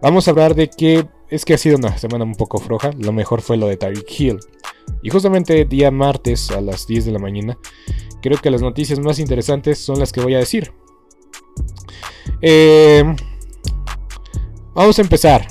Vamos 0.00 0.26
a 0.26 0.30
hablar 0.30 0.54
de 0.54 0.68
que 0.68 1.06
es 1.28 1.44
que 1.44 1.54
ha 1.54 1.58
sido 1.58 1.76
una 1.76 1.96
semana 1.98 2.24
un 2.24 2.34
poco 2.34 2.58
floja. 2.58 2.90
Lo 2.98 3.12
mejor 3.12 3.42
fue 3.42 3.56
lo 3.56 3.66
de 3.66 3.76
Tyreek 3.76 4.20
Hill. 4.20 4.38
Y 5.02 5.10
justamente 5.10 5.64
día 5.64 5.90
martes 5.90 6.50
a 6.50 6.60
las 6.60 6.86
10 6.86 7.06
de 7.06 7.12
la 7.12 7.18
mañana, 7.18 7.58
creo 8.22 8.38
que 8.38 8.50
las 8.50 8.62
noticias 8.62 8.98
más 8.98 9.18
interesantes 9.18 9.78
son 9.78 9.98
las 9.98 10.12
que 10.12 10.20
voy 10.20 10.34
a 10.34 10.38
decir. 10.38 10.72
Eh, 12.40 13.04
vamos 14.74 14.98
a 14.98 15.02
empezar 15.02 15.46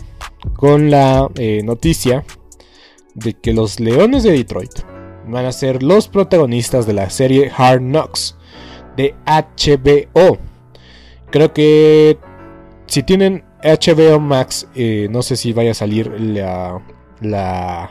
con 0.55 0.89
la 0.89 1.29
eh, 1.36 1.62
noticia 1.63 2.25
de 3.13 3.33
que 3.33 3.53
los 3.53 3.79
Leones 3.79 4.24
de 4.24 4.31
Detroit 4.31 4.79
van 5.27 5.45
a 5.45 5.51
ser 5.51 5.83
los 5.83 6.07
protagonistas 6.07 6.86
de 6.86 6.93
la 6.93 7.09
serie 7.09 7.51
Hard 7.55 7.81
Knocks 7.81 8.38
de 8.95 9.15
HBO. 9.25 10.38
Creo 11.29 11.53
que 11.53 12.17
si 12.88 13.03
tienen 13.03 13.44
HBO 13.63 14.20
Max, 14.20 14.67
eh, 14.75 15.08
no 15.12 15.22
sé 15.22 15.36
si 15.36 15.53
vaya 15.53 15.72
a 15.72 15.74
salir 15.74 16.08
la, 16.20 16.82
la, 17.22 17.89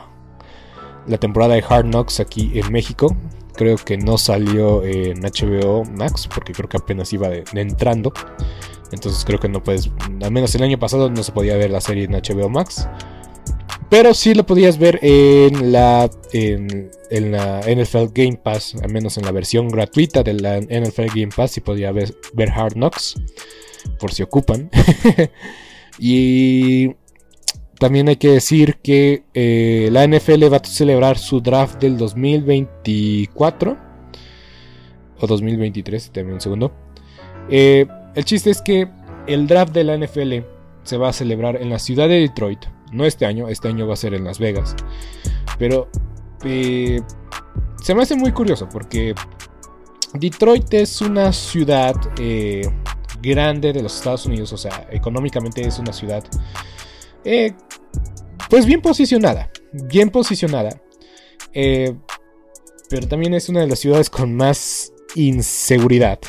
temporada 1.19 1.55
de 1.55 1.63
Hard 1.67 1.85
Knocks 1.85 2.19
aquí 2.19 2.51
en 2.55 2.71
México. 2.71 3.15
Creo 3.55 3.77
que 3.77 3.97
no 3.97 4.17
salió 4.17 4.83
en 4.83 5.21
HBO 5.21 5.83
Max 5.83 6.27
porque 6.27 6.53
creo 6.53 6.69
que 6.69 6.77
apenas 6.77 7.11
iba 7.13 7.29
entrando. 7.53 8.13
Entonces 8.91 9.25
creo 9.25 9.39
que 9.39 9.49
no 9.49 9.63
puedes, 9.63 9.89
al 10.21 10.31
menos 10.31 10.53
el 10.55 10.63
año 10.63 10.79
pasado 10.79 11.09
no 11.09 11.23
se 11.23 11.31
podía 11.31 11.57
ver 11.57 11.71
la 11.71 11.81
serie 11.81 12.05
en 12.05 12.11
HBO 12.11 12.49
Max. 12.49 12.87
Pero 13.89 14.13
sí 14.13 14.33
lo 14.33 14.45
podías 14.45 14.77
ver 14.77 14.99
en 15.01 15.71
la, 15.71 16.09
en, 16.33 16.91
en 17.09 17.31
la 17.31 17.61
NFL 17.61 18.07
Game 18.13 18.37
Pass, 18.43 18.75
al 18.81 18.91
menos 18.91 19.17
en 19.17 19.25
la 19.25 19.31
versión 19.31 19.69
gratuita 19.69 20.23
de 20.23 20.33
la 20.33 20.59
NFL 20.59 21.05
Game 21.15 21.29
Pass, 21.33 21.51
sí 21.51 21.61
podía 21.61 21.91
ver, 21.93 22.13
ver 22.33 22.49
Hard 22.51 22.73
Knocks, 22.73 23.15
por 23.99 24.13
si 24.13 24.23
ocupan. 24.23 24.69
y 25.99 26.91
también 27.79 28.09
hay 28.09 28.15
que 28.17 28.29
decir 28.29 28.77
que 28.77 29.23
eh, 29.33 29.89
la 29.91 30.07
NFL 30.07 30.51
va 30.51 30.57
a 30.57 30.63
celebrar 30.63 31.17
su 31.17 31.41
draft 31.41 31.79
del 31.79 31.97
2024 31.97 33.77
o 35.19 35.27
2023, 35.27 36.11
también 36.11 36.35
un 36.35 36.41
segundo. 36.41 36.71
Eh, 37.49 37.85
el 38.15 38.25
chiste 38.25 38.49
es 38.49 38.61
que 38.61 38.89
el 39.27 39.47
draft 39.47 39.73
de 39.73 39.83
la 39.83 39.97
NFL 39.97 40.39
se 40.83 40.97
va 40.97 41.09
a 41.09 41.13
celebrar 41.13 41.61
en 41.61 41.69
la 41.69 41.79
ciudad 41.79 42.07
de 42.07 42.19
Detroit. 42.19 42.65
No 42.91 43.05
este 43.05 43.25
año, 43.25 43.47
este 43.49 43.67
año 43.67 43.87
va 43.87 43.93
a 43.93 43.97
ser 43.97 44.13
en 44.13 44.23
Las 44.23 44.39
Vegas. 44.39 44.75
Pero 45.59 45.89
eh, 46.43 47.01
se 47.83 47.93
me 47.93 48.03
hace 48.03 48.15
muy 48.15 48.31
curioso 48.31 48.67
porque 48.69 49.13
Detroit 50.13 50.73
es 50.73 51.01
una 51.01 51.33
ciudad 51.33 51.95
grande 53.21 53.73
de 53.73 53.81
los 53.81 53.95
Estados 53.95 54.25
Unidos. 54.25 54.53
O 54.53 54.57
sea, 54.57 54.87
económicamente 54.91 55.61
es 55.61 55.79
una 55.79 55.93
ciudad 55.93 56.23
eh, 57.23 57.53
pues 58.49 58.65
bien 58.65 58.81
posicionada. 58.81 59.51
Bien 59.71 60.09
posicionada. 60.09 60.81
Eh, 61.53 61.93
pero 62.89 63.07
también 63.07 63.33
es 63.33 63.49
una 63.49 63.61
de 63.61 63.67
las 63.67 63.79
ciudades 63.79 64.09
con 64.09 64.35
más 64.35 64.93
inseguridad. 65.15 66.19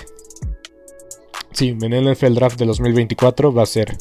Sí, 1.53 1.77
en 1.81 1.93
el 1.93 2.35
Draft 2.35 2.59
de 2.59 2.67
2024 2.67 3.53
va 3.53 3.63
a 3.63 3.67
ser 3.67 3.97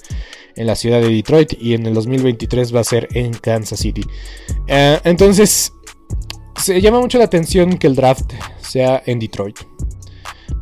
en 0.55 0.67
la 0.67 0.75
ciudad 0.75 1.01
de 1.01 1.09
Detroit 1.09 1.53
y 1.59 1.75
en 1.75 1.85
el 1.85 1.93
2023 1.93 2.75
va 2.75 2.79
a 2.79 2.83
ser 2.83 3.07
en 3.13 3.33
Kansas 3.33 3.79
City. 3.79 4.03
Eh, 4.67 4.99
entonces, 5.03 5.71
se 6.55 6.81
llama 6.81 6.99
mucho 6.99 7.19
la 7.19 7.25
atención 7.25 7.77
que 7.77 7.87
el 7.87 7.95
draft 7.95 8.33
sea 8.59 9.03
en 9.05 9.19
Detroit. 9.19 9.59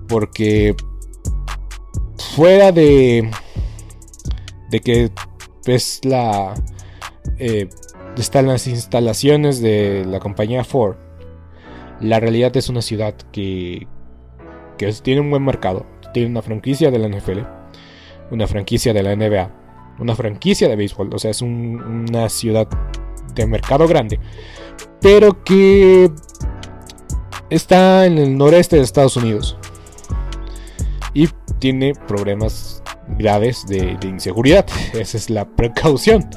Porque 0.07 0.75
fuera 2.35 2.71
de, 2.71 3.29
de 4.69 4.79
que 4.79 5.11
es 5.65 6.01
la... 6.03 6.53
eh, 7.37 7.69
están 8.17 8.47
las 8.47 8.67
instalaciones 8.67 9.61
de 9.61 10.05
la 10.05 10.19
compañía 10.19 10.63
Ford. 10.63 10.95
La 11.99 12.19
realidad 12.19 12.55
es 12.57 12.69
una 12.69 12.81
ciudad 12.81 13.13
que, 13.31 13.87
que 14.77 14.91
tiene 14.93 15.21
un 15.21 15.29
buen 15.29 15.43
mercado. 15.43 15.85
Tiene 16.13 16.29
una 16.29 16.41
franquicia 16.41 16.91
de 16.91 16.99
la 16.99 17.07
NFL, 17.09 17.39
una 18.31 18.47
franquicia 18.47 18.93
de 18.93 19.03
la 19.03 19.15
NBA, 19.15 19.51
una 19.99 20.15
franquicia 20.15 20.67
de 20.69 20.75
béisbol. 20.75 21.13
O 21.13 21.19
sea, 21.19 21.31
es 21.31 21.41
un- 21.41 22.07
una 22.09 22.29
ciudad 22.29 22.67
de 23.33 23.45
mercado 23.47 23.87
grande. 23.87 24.19
Pero 25.01 25.43
que 25.43 26.09
está 27.49 28.05
en 28.05 28.17
el 28.17 28.37
noreste 28.37 28.77
de 28.77 28.81
Estados 28.83 29.17
Unidos. 29.17 29.57
Tiene 31.59 31.93
problemas 32.07 32.83
graves 33.17 33.65
de, 33.67 33.97
inseguridad. 34.03 34.65
Esa 34.93 35.17
es 35.17 35.29
la 35.29 35.45
precaución. 35.45 36.29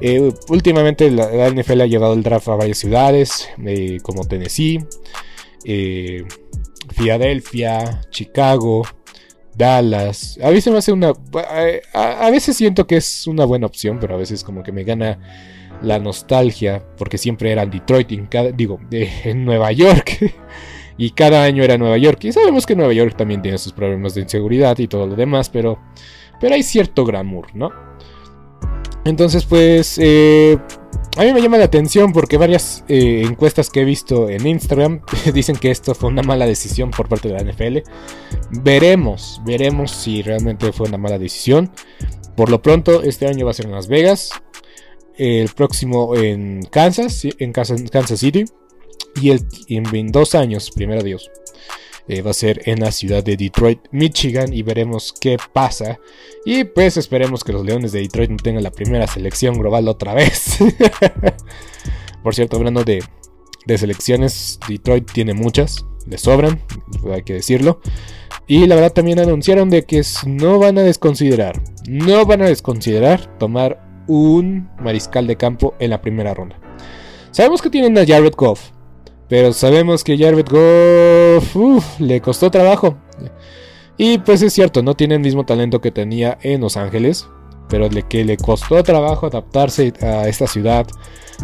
Eh, 0.00 0.32
últimamente 0.48 1.10
la, 1.10 1.50
NFL 1.50 1.82
ha 1.82 1.86
llevado 1.86 2.14
el 2.14 2.22
draft 2.22 2.48
a 2.48 2.56
varias 2.56 2.78
ciudades, 2.78 3.48
eh, 3.64 3.98
como 4.02 4.26
Tennessee, 4.26 4.84
eh, 5.64 6.24
Filadelfia, 6.90 8.02
Chicago, 8.10 8.82
Dallas. 9.56 10.38
A 10.42 10.50
veces 10.50 10.72
me 10.72 10.78
hace 10.78 10.92
una. 10.92 11.12
A, 11.94 12.30
veces 12.30 12.56
siento 12.56 12.86
que 12.86 12.96
es 12.96 13.26
una 13.26 13.44
buena 13.44 13.66
opción, 13.66 13.98
pero 14.00 14.14
a 14.14 14.18
veces 14.18 14.42
como 14.44 14.62
que 14.62 14.72
me 14.72 14.84
gana 14.84 15.18
la 15.82 15.98
nostalgia, 15.98 16.84
porque 16.96 17.18
siempre 17.18 17.52
era 17.52 17.62
en 17.62 17.70
Detroit, 17.70 18.12
en 18.12 18.26
cada- 18.26 18.52
digo, 18.52 18.80
en 18.90 19.44
Nueva 19.44 19.72
York. 19.72 20.18
Y 21.00 21.12
cada 21.12 21.44
año 21.44 21.64
era 21.64 21.78
Nueva 21.78 21.96
York. 21.96 22.24
Y 22.24 22.32
sabemos 22.32 22.66
que 22.66 22.76
Nueva 22.76 22.92
York 22.92 23.16
también 23.16 23.40
tiene 23.40 23.56
sus 23.56 23.72
problemas 23.72 24.14
de 24.14 24.20
inseguridad 24.20 24.78
y 24.78 24.86
todo 24.86 25.06
lo 25.06 25.16
demás, 25.16 25.48
pero, 25.48 25.78
pero 26.38 26.54
hay 26.54 26.62
cierto 26.62 27.06
glamour, 27.06 27.56
¿no? 27.56 27.72
Entonces, 29.06 29.46
pues, 29.46 29.96
eh, 29.98 30.58
a 31.16 31.24
mí 31.24 31.32
me 31.32 31.40
llama 31.40 31.56
la 31.56 31.64
atención 31.64 32.12
porque 32.12 32.36
varias 32.36 32.84
eh, 32.86 33.22
encuestas 33.24 33.70
que 33.70 33.80
he 33.80 33.84
visto 33.86 34.28
en 34.28 34.46
Instagram 34.46 35.00
dicen 35.32 35.56
que 35.56 35.70
esto 35.70 35.94
fue 35.94 36.10
una 36.10 36.22
mala 36.22 36.44
decisión 36.44 36.90
por 36.90 37.08
parte 37.08 37.28
de 37.28 37.34
la 37.34 37.50
NFL. 37.50 37.78
Veremos, 38.62 39.40
veremos 39.46 39.92
si 39.92 40.20
realmente 40.20 40.70
fue 40.70 40.86
una 40.86 40.98
mala 40.98 41.18
decisión. 41.18 41.72
Por 42.36 42.50
lo 42.50 42.60
pronto, 42.60 43.02
este 43.04 43.26
año 43.26 43.46
va 43.46 43.52
a 43.52 43.54
ser 43.54 43.64
en 43.64 43.72
Las 43.72 43.88
Vegas. 43.88 44.32
El 45.16 45.48
próximo 45.48 46.14
en 46.14 46.60
Kansas, 46.70 47.26
en 47.38 47.52
Kansas 47.52 48.20
City. 48.20 48.44
Y 49.20 49.30
el, 49.30 49.46
en 49.68 50.12
dos 50.12 50.34
años, 50.34 50.70
primero 50.70 51.02
Dios, 51.02 51.30
eh, 52.08 52.22
va 52.22 52.30
a 52.30 52.34
ser 52.34 52.62
en 52.66 52.80
la 52.80 52.92
ciudad 52.92 53.22
de 53.22 53.36
Detroit, 53.36 53.80
Michigan. 53.90 54.52
Y 54.52 54.62
veremos 54.62 55.14
qué 55.18 55.36
pasa. 55.52 55.98
Y 56.44 56.64
pues 56.64 56.96
esperemos 56.96 57.44
que 57.44 57.52
los 57.52 57.64
Leones 57.64 57.92
de 57.92 58.00
Detroit 58.00 58.30
no 58.30 58.36
tengan 58.36 58.62
la 58.62 58.70
primera 58.70 59.06
selección 59.06 59.58
global 59.58 59.88
otra 59.88 60.14
vez. 60.14 60.58
Por 62.22 62.34
cierto, 62.34 62.56
hablando 62.56 62.84
de, 62.84 63.02
de 63.66 63.78
selecciones, 63.78 64.58
Detroit 64.68 65.10
tiene 65.10 65.34
muchas, 65.34 65.86
le 66.06 66.18
sobran, 66.18 66.60
hay 67.12 67.22
que 67.22 67.34
decirlo. 67.34 67.80
Y 68.46 68.66
la 68.66 68.74
verdad 68.74 68.92
también 68.92 69.20
anunciaron 69.20 69.70
de 69.70 69.84
que 69.84 70.02
no 70.26 70.58
van 70.58 70.76
a 70.78 70.82
desconsiderar, 70.82 71.62
no 71.86 72.26
van 72.26 72.42
a 72.42 72.48
desconsiderar 72.48 73.38
tomar 73.38 74.04
un 74.08 74.68
mariscal 74.80 75.26
de 75.28 75.36
campo 75.36 75.74
en 75.78 75.90
la 75.90 76.00
primera 76.00 76.34
ronda. 76.34 76.58
Sabemos 77.30 77.62
que 77.62 77.70
tienen 77.70 77.96
a 77.96 78.04
Jared 78.04 78.34
Goff, 78.36 78.70
pero 79.30 79.52
sabemos 79.52 80.02
que 80.02 80.18
Jared 80.18 80.44
Goff 80.50 82.00
le 82.00 82.20
costó 82.20 82.50
trabajo. 82.50 82.98
Y 83.96 84.18
pues 84.18 84.42
es 84.42 84.52
cierto, 84.52 84.82
no 84.82 84.94
tiene 84.94 85.14
el 85.14 85.20
mismo 85.20 85.46
talento 85.46 85.80
que 85.80 85.92
tenía 85.92 86.36
en 86.42 86.60
Los 86.60 86.76
Ángeles, 86.76 87.28
pero 87.68 87.88
le, 87.88 88.02
que 88.02 88.24
le 88.24 88.36
costó 88.36 88.82
trabajo 88.82 89.26
adaptarse 89.26 89.92
a 90.02 90.26
esta 90.28 90.48
ciudad, 90.48 90.84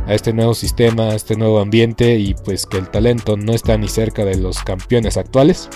a 0.04 0.14
este 0.14 0.32
nuevo 0.32 0.52
sistema, 0.52 1.10
a 1.10 1.14
este 1.14 1.36
nuevo 1.36 1.60
ambiente 1.60 2.16
y 2.16 2.34
pues 2.34 2.66
que 2.66 2.78
el 2.78 2.90
talento 2.90 3.36
no 3.36 3.52
está 3.52 3.78
ni 3.78 3.88
cerca 3.88 4.24
de 4.24 4.36
los 4.36 4.64
campeones 4.64 5.16
actuales. 5.16 5.70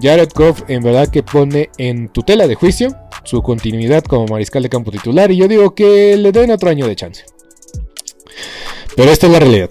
Jared 0.00 0.30
Goff 0.34 0.62
en 0.68 0.82
verdad 0.82 1.08
que 1.08 1.22
pone 1.22 1.68
en 1.76 2.08
tutela 2.08 2.46
de 2.46 2.54
juicio 2.54 2.96
su 3.24 3.42
continuidad 3.42 4.04
como 4.04 4.26
mariscal 4.26 4.62
de 4.62 4.70
campo 4.70 4.90
titular 4.90 5.30
y 5.30 5.36
yo 5.36 5.48
digo 5.48 5.74
que 5.74 6.16
le 6.16 6.32
den 6.32 6.50
otro 6.50 6.70
año 6.70 6.86
de 6.86 6.96
chance. 6.96 7.24
Pero 8.96 9.10
esta 9.10 9.26
es 9.26 9.32
la 9.32 9.40
realidad. 9.40 9.70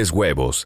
huevos. 0.09 0.65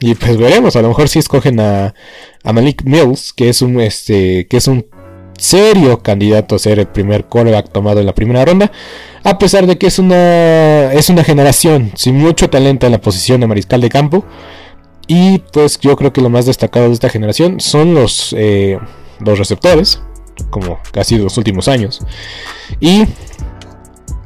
Y 0.00 0.14
pues 0.14 0.36
veremos, 0.36 0.76
a 0.76 0.82
lo 0.82 0.88
mejor 0.88 1.08
si 1.08 1.18
escogen 1.18 1.60
a, 1.60 1.94
Malik 2.44 2.84
Mills, 2.84 3.32
que 3.32 3.48
es 3.48 3.62
un 3.62 3.80
este. 3.80 4.46
que 4.48 4.56
es 4.56 4.68
un 4.68 4.86
serio 5.38 6.02
candidato 6.02 6.54
a 6.54 6.58
ser 6.58 6.78
el 6.78 6.86
primer 6.86 7.26
coreback 7.26 7.70
tomado 7.70 8.00
en 8.00 8.06
la 8.06 8.14
primera 8.14 8.44
ronda. 8.44 8.70
A 9.24 9.38
pesar 9.38 9.66
de 9.66 9.78
que 9.78 9.86
es 9.88 9.98
una. 9.98 10.92
es 10.92 11.08
una 11.08 11.24
generación 11.24 11.92
sin 11.96 12.16
mucho 12.16 12.48
talento 12.50 12.86
en 12.86 12.92
la 12.92 13.00
posición 13.00 13.40
de 13.40 13.46
mariscal 13.46 13.80
de 13.80 13.88
campo. 13.88 14.24
Y 15.08 15.38
pues 15.52 15.78
yo 15.78 15.96
creo 15.96 16.12
que 16.12 16.20
lo 16.20 16.30
más 16.30 16.46
destacado 16.46 16.88
de 16.88 16.94
esta 16.94 17.08
generación 17.08 17.60
son 17.60 17.94
los, 17.94 18.34
eh, 18.36 18.78
los 19.20 19.38
receptores, 19.38 20.02
como 20.50 20.80
casi 20.92 21.16
los 21.16 21.38
últimos 21.38 21.68
años. 21.68 22.00
Y 22.80 23.04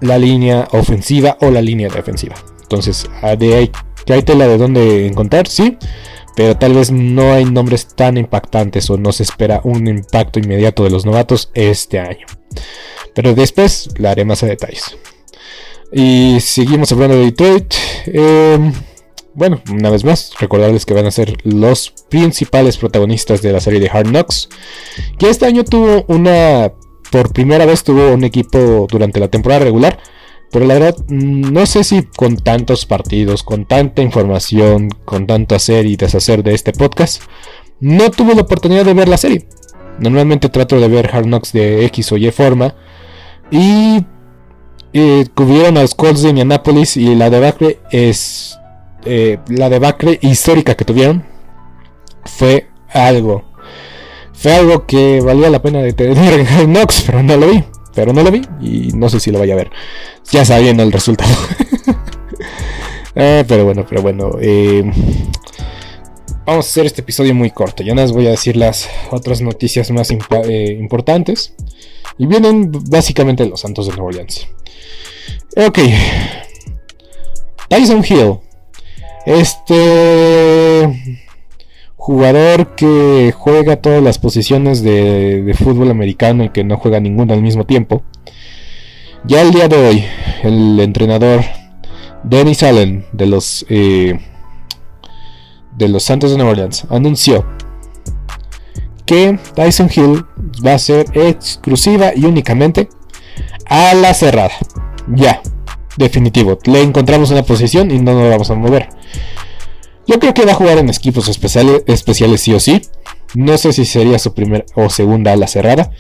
la 0.00 0.18
línea 0.18 0.68
ofensiva 0.72 1.36
o 1.40 1.50
la 1.50 1.60
línea 1.60 1.88
defensiva. 1.88 2.34
Entonces, 2.62 3.08
de 3.38 3.54
ahí 3.54 3.72
hay 4.14 4.22
tela 4.22 4.46
de 4.46 4.58
dónde 4.58 5.06
encontrar, 5.06 5.46
sí, 5.46 5.76
pero 6.36 6.56
tal 6.56 6.74
vez 6.74 6.90
no 6.90 7.32
hay 7.32 7.44
nombres 7.44 7.88
tan 7.88 8.16
impactantes 8.16 8.88
o 8.90 8.96
no 8.96 9.12
se 9.12 9.24
espera 9.24 9.60
un 9.64 9.86
impacto 9.86 10.38
inmediato 10.38 10.84
de 10.84 10.90
los 10.90 11.04
novatos 11.04 11.50
este 11.54 11.98
año. 11.98 12.26
Pero 13.14 13.34
después 13.34 13.90
la 13.98 14.12
haré 14.12 14.24
más 14.24 14.42
a 14.42 14.46
detalles. 14.46 14.96
Y 15.92 16.38
seguimos 16.40 16.92
hablando 16.92 17.16
de 17.16 17.24
Detroit. 17.26 17.74
Em, 18.06 18.72
bueno, 19.34 19.60
una 19.72 19.90
vez 19.90 20.04
más, 20.04 20.32
recordarles 20.38 20.86
que 20.86 20.94
van 20.94 21.06
a 21.06 21.10
ser 21.10 21.36
los 21.44 21.90
principales 22.08 22.76
protagonistas 22.76 23.42
de 23.42 23.52
la 23.52 23.60
serie 23.60 23.80
de 23.80 23.90
Hard 23.90 24.08
Knocks. 24.08 24.48
Que 25.18 25.28
este 25.28 25.46
año 25.46 25.64
tuvo 25.64 26.04
una. 26.08 26.72
Por 27.10 27.32
primera 27.32 27.66
vez 27.66 27.82
tuvo 27.82 28.12
un 28.12 28.22
equipo 28.22 28.86
durante 28.88 29.18
la 29.18 29.28
temporada 29.28 29.64
regular 29.64 29.98
pero 30.50 30.66
la 30.66 30.74
verdad, 30.74 30.96
mm, 31.08 31.52
no 31.52 31.64
sé 31.66 31.84
si 31.84 32.02
con 32.02 32.36
tantos 32.36 32.86
partidos, 32.86 33.42
con 33.42 33.66
tanta 33.66 34.02
información, 34.02 34.88
con 35.04 35.26
tanto 35.26 35.54
hacer 35.54 35.86
y 35.86 35.96
deshacer 35.96 36.42
de 36.42 36.54
este 36.54 36.72
podcast, 36.72 37.22
no 37.80 38.10
tuve 38.10 38.34
la 38.34 38.42
oportunidad 38.42 38.84
de 38.84 38.94
ver 38.94 39.08
la 39.08 39.16
serie. 39.16 39.46
Normalmente 39.98 40.48
trato 40.48 40.80
de 40.80 40.88
ver 40.88 41.10
Hard 41.14 41.24
Knocks 41.26 41.52
de 41.52 41.84
X 41.86 42.12
o 42.12 42.16
Y 42.16 42.30
forma. 42.30 42.74
Y 43.50 44.04
eh, 44.92 45.26
cubrieron 45.34 45.76
a 45.76 45.82
los 45.82 45.94
Colts 45.94 46.22
de 46.22 46.30
Indianapolis 46.30 46.96
y 46.96 47.14
la 47.14 47.30
debacle 47.30 47.78
es. 47.90 48.56
Eh, 49.04 49.38
la 49.48 49.70
debacle 49.70 50.18
histórica 50.20 50.74
que 50.74 50.84
tuvieron 50.84 51.24
fue 52.24 52.68
algo. 52.88 53.44
Fue 54.32 54.54
algo 54.54 54.86
que 54.86 55.20
valía 55.20 55.50
la 55.50 55.62
pena 55.62 55.80
de 55.80 55.92
tener 55.92 56.40
en 56.40 56.46
Hard 56.48 56.66
Knocks, 56.66 57.02
pero 57.06 57.22
no 57.22 57.36
lo 57.36 57.48
vi. 57.48 57.64
Pero 57.94 58.12
no 58.12 58.22
lo 58.22 58.30
vi 58.30 58.42
y 58.60 58.92
no 58.92 59.08
sé 59.08 59.20
si 59.20 59.30
lo 59.30 59.38
vaya 59.38 59.54
a 59.54 59.56
ver. 59.56 59.70
Ya 60.30 60.44
sabiendo 60.44 60.82
el 60.82 60.92
resultado. 60.92 61.34
Ah, 63.16 63.44
pero 63.46 63.64
bueno, 63.64 63.84
pero 63.86 64.02
bueno. 64.02 64.36
Eh, 64.40 64.82
vamos 66.46 66.66
a 66.66 66.68
hacer 66.68 66.86
este 66.86 67.00
episodio 67.00 67.34
muy 67.34 67.50
corto. 67.50 67.82
Ya 67.82 67.92
les 67.94 68.12
voy 68.12 68.26
a 68.28 68.30
decir 68.30 68.56
las 68.56 68.88
otras 69.10 69.40
noticias 69.40 69.90
más 69.90 70.10
eh, 70.10 70.76
importantes. 70.78 71.54
Y 72.18 72.26
vienen 72.26 72.70
básicamente 72.88 73.44
los 73.46 73.60
Santos 73.60 73.86
de 73.86 73.92
Nueva 73.92 74.08
Orleans. 74.08 74.46
Ok. 75.56 75.78
Tyson 77.68 78.04
Hill. 78.08 78.38
Este 79.26 80.86
jugador 82.00 82.74
que 82.76 83.30
juega 83.36 83.76
todas 83.76 84.02
las 84.02 84.18
posiciones 84.18 84.82
de, 84.82 85.54
fútbol 85.62 85.90
americano 85.90 86.42
y 86.42 86.48
que 86.48 86.64
no 86.64 86.78
juega 86.78 86.98
ninguna 86.98 87.34
al 87.34 87.42
mismo 87.42 87.66
tiempo. 87.66 88.02
Ya 89.24 89.42
el 89.42 89.50
día 89.50 89.68
de 89.68 89.76
hoy, 89.76 90.04
el 90.42 90.80
entrenador 90.80 91.44
Dennis 92.24 92.62
Allen 92.62 93.04
de 93.12 93.26
los 93.26 93.66
eh, 93.68 94.18
de 95.76 95.88
los 95.88 96.02
Santos 96.02 96.30
de 96.30 96.38
Nueva 96.38 96.52
Orleans 96.52 96.86
anunció 96.88 97.44
que 99.04 99.38
Tyson 99.54 99.90
Hill 99.94 100.24
va 100.66 100.74
a 100.74 100.78
ser 100.78 101.04
exclusiva 101.12 102.12
y 102.16 102.24
únicamente 102.24 102.88
a 103.66 103.92
la 103.92 104.14
cerrada. 104.14 104.54
Ya, 105.06 105.42
definitivo. 105.98 106.58
Le 106.64 106.80
encontramos 106.80 107.30
una 107.30 107.42
posición 107.42 107.90
y 107.90 107.98
no 107.98 108.14
nos 108.14 108.30
vamos 108.30 108.50
a 108.50 108.54
mover. 108.54 108.88
Yo 110.10 110.18
creo 110.18 110.34
que 110.34 110.44
va 110.44 110.50
a 110.50 110.56
jugar 110.56 110.76
en 110.78 110.90
equipos 110.90 111.28
especiales, 111.28 111.84
especiales 111.86 112.40
sí 112.40 112.52
o 112.52 112.58
sí. 112.58 112.82
No 113.36 113.56
sé 113.56 113.72
si 113.72 113.84
sería 113.84 114.18
su 114.18 114.34
primera 114.34 114.64
o 114.74 114.90
segunda 114.90 115.32
ala 115.32 115.46
cerrada. 115.46 115.92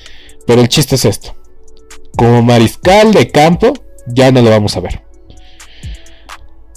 Pero 0.48 0.62
el 0.62 0.68
chiste 0.68 0.96
es 0.96 1.04
esto. 1.04 1.36
Como 2.16 2.42
mariscal 2.42 3.12
de 3.12 3.30
campo, 3.30 3.72
ya 4.08 4.32
no 4.32 4.42
lo 4.42 4.50
vamos 4.50 4.76
a 4.76 4.80
ver. 4.80 5.04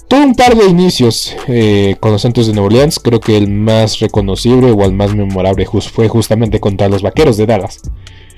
Tuvo 0.06 0.22
un 0.22 0.36
par 0.36 0.54
de 0.54 0.66
inicios 0.66 1.34
eh, 1.48 1.96
con 1.98 2.12
los 2.12 2.22
Santos 2.22 2.46
de 2.46 2.52
Nueva 2.52 2.66
Orleans. 2.66 3.00
Creo 3.00 3.18
que 3.18 3.36
el 3.36 3.48
más 3.48 3.98
reconocible 3.98 4.70
o 4.70 4.84
el 4.84 4.92
más 4.92 5.12
memorable 5.12 5.66
fue 5.66 6.06
justamente 6.06 6.60
contra 6.60 6.88
los 6.88 7.02
Vaqueros 7.02 7.36
de 7.36 7.46
Dallas. 7.46 7.80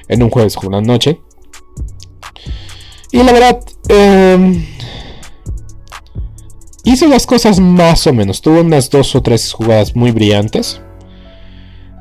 En 0.08 0.22
un 0.22 0.30
jueves 0.30 0.54
por 0.54 0.72
la 0.72 0.80
noche. 0.80 1.20
Y 3.12 3.22
la 3.22 3.32
verdad, 3.32 3.60
em, 3.88 4.64
hizo 6.92 7.06
las 7.08 7.26
cosas 7.26 7.60
más 7.60 8.06
o 8.06 8.12
menos. 8.12 8.40
Tuvo 8.40 8.60
unas 8.60 8.90
dos 8.90 9.14
o 9.14 9.22
tres 9.22 9.52
jugadas 9.52 9.94
muy 9.94 10.12
brillantes. 10.12 10.80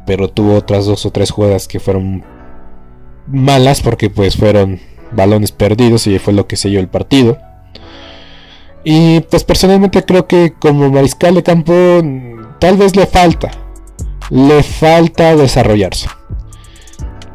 Pero 0.05 0.29
tuvo 0.29 0.55
otras 0.55 0.85
dos 0.85 1.05
o 1.05 1.11
tres 1.11 1.31
jugadas 1.31 1.67
que 1.67 1.79
fueron 1.79 2.23
malas 3.27 3.81
porque 3.81 4.09
pues 4.09 4.37
fueron 4.37 4.79
balones 5.11 5.51
perdidos 5.51 6.05
y 6.05 6.19
fue 6.19 6.33
lo 6.33 6.47
que 6.47 6.57
selló 6.57 6.79
el 6.79 6.87
partido. 6.87 7.39
Y 8.83 9.21
pues 9.21 9.43
personalmente 9.43 10.05
creo 10.05 10.27
que 10.27 10.53
como 10.53 10.91
mariscal 10.91 11.33
de 11.33 11.43
campo 11.43 11.73
tal 12.59 12.77
vez 12.77 12.95
le 12.95 13.07
falta. 13.07 13.49
Le 14.29 14.61
falta 14.61 15.35
desarrollarse. 15.35 16.07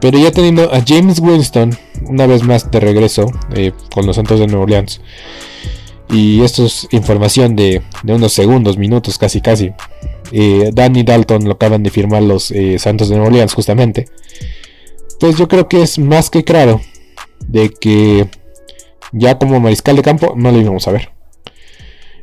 Pero 0.00 0.18
ya 0.18 0.30
teniendo 0.30 0.72
a 0.72 0.80
James 0.86 1.18
Winston 1.18 1.76
una 2.06 2.26
vez 2.26 2.42
más 2.44 2.70
de 2.70 2.80
regreso 2.80 3.30
eh, 3.54 3.72
con 3.92 4.06
los 4.06 4.16
Santos 4.16 4.38
de 4.38 4.46
Nueva 4.46 4.62
Orleans. 4.62 5.00
Y 6.12 6.42
esto 6.42 6.66
es 6.66 6.88
información 6.90 7.54
de, 7.54 7.82
unos 8.04 8.32
segundos, 8.32 8.76
minutos 8.76 9.16
casi 9.18 9.40
casi. 9.40 9.72
Eh, 10.32 10.70
Danny 10.72 11.02
Dalton 11.02 11.44
lo 11.44 11.52
acaban 11.52 11.82
de 11.82 11.90
firmar 11.90 12.22
los 12.22 12.50
eh, 12.50 12.78
Santos 12.78 13.08
de 13.08 13.16
Nueva 13.16 13.28
Orleans 13.28 13.54
justamente. 13.54 14.06
Pues 15.20 15.36
yo 15.36 15.48
creo 15.48 15.68
que 15.68 15.82
es 15.82 15.98
más 15.98 16.30
que 16.30 16.44
claro 16.44 16.80
de 17.46 17.70
que 17.70 18.28
ya 19.12 19.38
como 19.38 19.60
mariscal 19.60 19.96
de 19.96 20.02
campo 20.02 20.34
no 20.36 20.50
lo 20.50 20.60
íbamos 20.60 20.88
a 20.88 20.92
ver. 20.92 21.10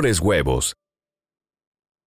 mejores 0.00 0.20
huevos. 0.20 0.79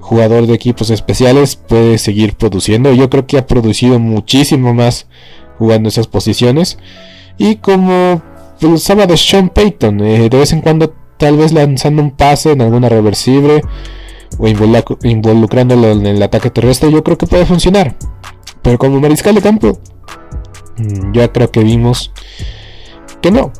jugador 0.00 0.46
de 0.46 0.54
equipos 0.54 0.90
especiales 0.90 1.56
puede 1.56 1.98
seguir 1.98 2.34
produciendo. 2.34 2.92
Yo 2.92 3.08
creo 3.10 3.26
que 3.26 3.38
ha 3.38 3.46
producido 3.46 3.98
muchísimo 3.98 4.74
más 4.74 5.06
jugando 5.58 5.88
esas 5.88 6.06
posiciones. 6.06 6.78
Y 7.38 7.56
como 7.56 8.22
usaba 8.62 9.06
de 9.06 9.16
Sean 9.16 9.48
Payton, 9.48 10.00
eh, 10.00 10.28
de 10.28 10.38
vez 10.38 10.52
en 10.52 10.60
cuando 10.60 10.94
tal 11.18 11.36
vez 11.36 11.52
lanzando 11.52 12.02
un 12.02 12.10
pase 12.10 12.52
en 12.52 12.62
alguna 12.62 12.88
reversible 12.88 13.62
o 14.38 14.48
involucrándolo 14.48 15.92
en 15.92 16.06
el 16.06 16.22
ataque 16.22 16.50
terrestre, 16.50 16.90
yo 16.90 17.02
creo 17.02 17.18
que 17.18 17.26
puede 17.26 17.46
funcionar. 17.46 17.94
Pero 18.62 18.78
como 18.78 19.00
mariscal 19.00 19.34
de 19.34 19.42
campo, 19.42 19.78
mm, 20.78 21.12
ya 21.12 21.32
creo 21.32 21.50
que 21.50 21.60
vimos 21.60 22.12
que 23.20 23.30
no. 23.30 23.52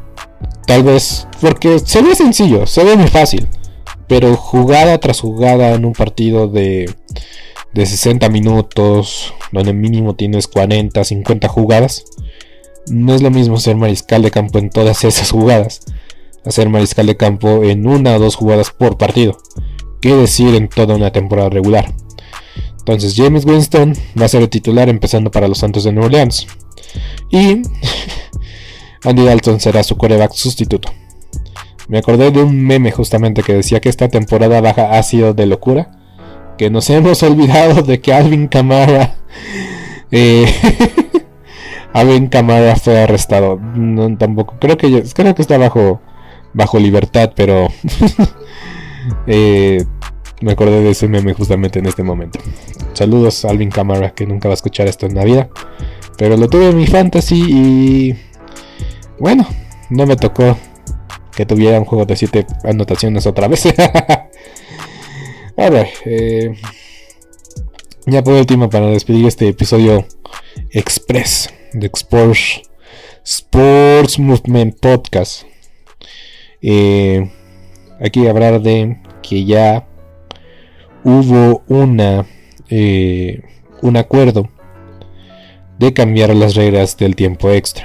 Tal 0.67 0.83
vez 0.83 1.29
porque 1.41 1.79
se 1.79 2.03
ve 2.03 2.15
sencillo, 2.15 2.67
se 2.67 2.85
ve 2.85 2.97
muy 2.97 3.09
fácil. 3.09 3.49
Pero 4.09 4.37
jugada 4.37 4.99
tras 4.99 5.21
jugada 5.21 5.75
en 5.75 5.85
un 5.85 5.93
partido 5.93 6.49
de, 6.49 6.93
de 7.73 7.87
60 7.87 8.29
minutos, 8.29 9.35
donde 9.53 9.73
mínimo 9.73 10.15
tienes 10.15 10.47
40, 10.47 11.03
50 11.03 11.49
jugadas, 11.49 12.05
no 12.89 13.15
es 13.15 13.23
lo 13.23 13.31
mismo 13.31 13.59
ser 13.59 13.77
mariscal 13.77 14.23
de 14.23 14.31
campo 14.31 14.59
en 14.59 14.71
todas 14.71 15.05
esas 15.05 15.31
jugadas, 15.31 15.81
hacer 16.45 16.69
mariscal 16.69 17.07
de 17.07 17.17
campo 17.17 17.65
en 17.65 17.87
una 17.87 18.17
o 18.17 18.19
dos 18.19 18.37
jugadas 18.37 18.71
por 18.71 18.99
partido, 18.99 19.39
que 20.01 20.15
decir 20.15 20.55
en 20.55 20.69
toda 20.69 20.95
una 20.95 21.11
temporada 21.11 21.49
regular. 21.49 21.95
Entonces 22.79 23.15
James 23.17 23.47
Winston 23.47 23.95
va 24.21 24.27
a 24.27 24.29
ser 24.29 24.43
el 24.43 24.51
titular 24.51 24.91
empezando 24.91 25.31
para 25.31 25.49
los 25.49 25.59
Santos 25.59 25.85
de 25.85 25.93
Nueva 25.93 26.07
Orleans. 26.07 26.47
Y 27.31 27.63
Andy 29.05 29.25
Dalton 29.25 29.59
será 29.59 29.83
su 29.83 29.97
coreback 29.97 30.33
sustituto. 30.33 30.93
Me 31.89 31.99
acordé 31.99 32.31
de 32.31 32.43
un 32.43 32.65
meme 32.65 32.91
justamente 32.93 33.43
que 33.43 33.55
decía 33.55 33.81
que 33.81 33.89
esta 33.89 34.09
temporada 34.09 34.61
baja 34.61 34.99
ha 34.99 35.03
sido 35.03 35.35
de 35.35 35.47
locura. 35.47 35.91
Que 36.57 36.71
nos 36.71 36.89
hemos 36.91 37.23
olvidado 37.23 37.83
de 37.83 38.01
que 38.01 38.13
Alvin 38.13 38.49
Kamara. 38.49 39.17
Eh, 40.11 40.47
Alvin 41.93 42.29
Kamara 42.29 42.77
fue 42.77 43.03
arrestado. 43.03 43.59
No, 43.59 44.17
tampoco. 44.17 44.57
Creo 44.61 44.77
que 44.77 45.03
creo 45.15 45.35
que 45.35 45.43
está 45.43 45.59
bajo. 45.59 46.01
bajo 46.53 46.79
libertad, 46.79 47.33
pero. 47.35 47.69
Eh, 49.27 49.85
me 50.41 50.53
acordé 50.53 50.81
de 50.81 50.93
ese 50.93 51.09
meme 51.09 51.35
justamente 51.35 51.79
en 51.79 51.85
este 51.85 52.03
momento. 52.03 52.39
Saludos 52.95 53.45
Alvin 53.45 53.69
Kamara, 53.69 54.15
que 54.15 54.27
nunca 54.27 54.49
va 54.49 54.55
a 54.55 54.57
escuchar 54.57 54.89
esto 54.89 55.05
en 55.05 55.15
la 55.15 55.25
vida. 55.25 55.51
Pero 56.17 56.39
lo 56.39 56.49
tuve 56.49 56.71
en 56.71 56.77
mi 56.79 56.87
fantasy 56.87 57.45
y. 57.47 58.15
Bueno, 59.19 59.47
no 59.91 60.07
me 60.07 60.17
tocó 60.17 60.57
que 61.35 61.47
tuviera 61.47 61.79
un 61.79 61.85
juego 61.85 62.05
de 62.05 62.17
7 62.17 62.47
anotaciones 62.65 63.27
otra 63.27 63.49
vez. 63.49 63.67
a 65.57 65.71
ver, 65.71 65.89
eh, 66.05 66.55
ya 68.07 68.23
por 68.23 68.35
último, 68.35 68.69
para 68.71 68.87
despedir 68.87 69.27
este 69.27 69.49
episodio 69.49 70.07
express 70.71 71.53
de 71.73 71.91
Sports, 71.93 72.63
Sports 73.25 74.19
Movement 74.19 74.79
Podcast. 74.79 75.45
Eh, 76.63 77.31
aquí 78.01 78.27
hablar 78.27 78.61
de 78.61 78.99
que 79.23 79.45
ya 79.45 79.87
hubo 81.05 81.63
una 81.69 82.27
eh, 82.71 83.43
un 83.83 83.97
acuerdo 83.97 84.49
de 85.79 85.93
cambiar 85.93 86.35
las 86.35 86.55
reglas 86.55 86.97
del 86.97 87.17
tiempo 87.17 87.51
extra. 87.51 87.85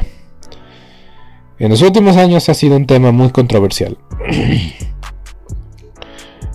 En 1.60 1.70
los 1.70 1.82
últimos 1.82 2.16
años 2.16 2.48
ha 2.48 2.54
sido 2.54 2.78
un 2.78 2.88
tema 2.88 3.12
muy 3.12 3.30
controversial. 3.30 3.98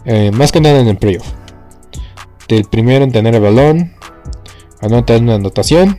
Eh, 0.06 0.30
más 0.32 0.52
que 0.52 0.60
nada 0.60 0.80
en 0.80 0.88
el 0.88 0.98
playoff. 0.98 1.26
El 2.48 2.64
primero 2.64 3.04
en 3.04 3.10
tener 3.10 3.34
el 3.34 3.40
balón, 3.40 3.94
anotar 4.82 5.22
una 5.22 5.36
anotación 5.36 5.98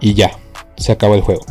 y 0.00 0.14
ya, 0.14 0.38
se 0.78 0.92
acabó 0.92 1.14
el 1.14 1.20
juego. 1.20 1.42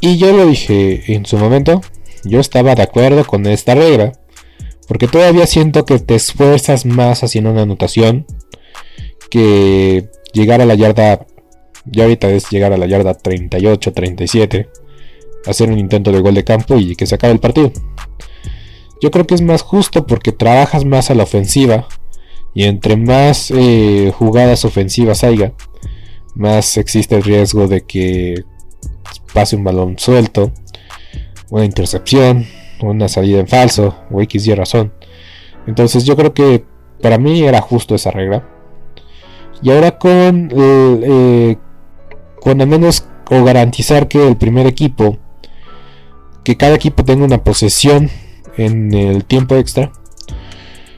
Y 0.00 0.16
yo 0.16 0.32
lo 0.32 0.46
dije 0.46 1.14
en 1.14 1.26
su 1.26 1.36
momento, 1.36 1.82
yo 2.24 2.40
estaba 2.40 2.74
de 2.74 2.82
acuerdo 2.82 3.26
con 3.26 3.44
esta 3.44 3.74
regla, 3.74 4.12
porque 4.88 5.06
todavía 5.06 5.46
siento 5.46 5.84
que 5.84 5.98
te 5.98 6.14
esfuerzas 6.14 6.86
más 6.86 7.22
haciendo 7.22 7.50
una 7.50 7.62
anotación 7.62 8.24
que 9.30 10.08
llegar 10.32 10.62
a 10.62 10.64
la 10.64 10.76
yarda, 10.76 11.26
ya 11.84 12.04
ahorita 12.04 12.30
es 12.30 12.48
llegar 12.48 12.72
a 12.72 12.78
la 12.78 12.86
yarda 12.86 13.12
38, 13.12 13.92
37, 13.92 14.68
hacer 15.46 15.70
un 15.70 15.78
intento 15.78 16.12
de 16.12 16.20
gol 16.20 16.34
de 16.34 16.44
campo 16.44 16.76
y 16.76 16.96
que 16.96 17.06
se 17.06 17.14
acabe 17.14 17.32
el 17.32 17.40
partido. 17.40 17.72
Yo 19.00 19.10
creo 19.10 19.26
que 19.26 19.34
es 19.34 19.42
más 19.42 19.62
justo 19.62 20.06
porque 20.06 20.32
trabajas 20.32 20.84
más 20.84 21.10
a 21.10 21.14
la 21.14 21.22
ofensiva 21.22 21.88
y 22.54 22.64
entre 22.64 22.96
más 22.96 23.50
eh, 23.50 24.12
jugadas 24.14 24.64
ofensivas 24.64 25.24
haya, 25.24 25.54
más 26.34 26.76
existe 26.76 27.16
el 27.16 27.22
riesgo 27.22 27.66
de 27.66 27.82
que 27.82 28.44
pase 29.32 29.56
un 29.56 29.64
balón 29.64 29.98
suelto, 29.98 30.52
una 31.50 31.64
intercepción, 31.64 32.46
una 32.82 33.08
salida 33.08 33.40
en 33.40 33.48
falso 33.48 33.94
o 34.10 34.20
X 34.22 34.46
y 34.46 34.54
razón. 34.54 34.92
Entonces 35.66 36.04
yo 36.04 36.16
creo 36.16 36.34
que 36.34 36.64
para 37.00 37.18
mí 37.18 37.42
era 37.42 37.60
justo 37.60 37.94
esa 37.94 38.10
regla. 38.10 38.46
Y 39.62 39.70
ahora 39.70 39.98
con, 39.98 40.50
eh, 40.52 41.56
con 42.40 42.60
al 42.60 42.66
menos 42.66 43.06
o 43.30 43.44
garantizar 43.44 44.08
que 44.08 44.26
el 44.26 44.36
primer 44.36 44.66
equipo, 44.66 45.18
que 46.50 46.56
cada 46.56 46.74
equipo 46.74 47.04
tenga 47.04 47.24
una 47.24 47.44
posesión 47.44 48.10
en 48.56 48.92
el 48.92 49.24
tiempo 49.24 49.54
extra, 49.54 49.92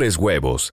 mejores 0.00 0.16
huevos. 0.16 0.72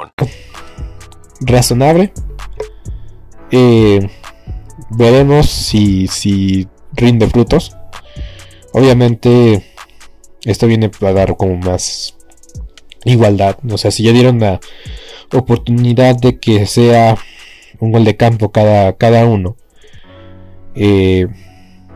razonable. 1.41 2.13
Eh, 3.51 4.09
veremos 4.89 5.49
si, 5.49 6.07
si 6.07 6.67
rinde 6.93 7.27
frutos. 7.27 7.75
Obviamente, 8.73 9.65
esto 10.45 10.67
viene 10.67 10.89
para 10.89 11.13
dar 11.13 11.37
como 11.37 11.57
más 11.57 12.15
igualdad. 13.03 13.57
O 13.69 13.77
sea, 13.77 13.91
si 13.91 14.03
ya 14.03 14.11
dieron 14.11 14.39
la 14.39 14.59
oportunidad 15.33 16.15
de 16.15 16.39
que 16.39 16.65
sea 16.65 17.17
un 17.79 17.91
gol 17.91 18.05
de 18.05 18.15
campo 18.15 18.51
cada, 18.51 18.93
cada 18.93 19.25
uno, 19.25 19.55
eh, 20.75 21.27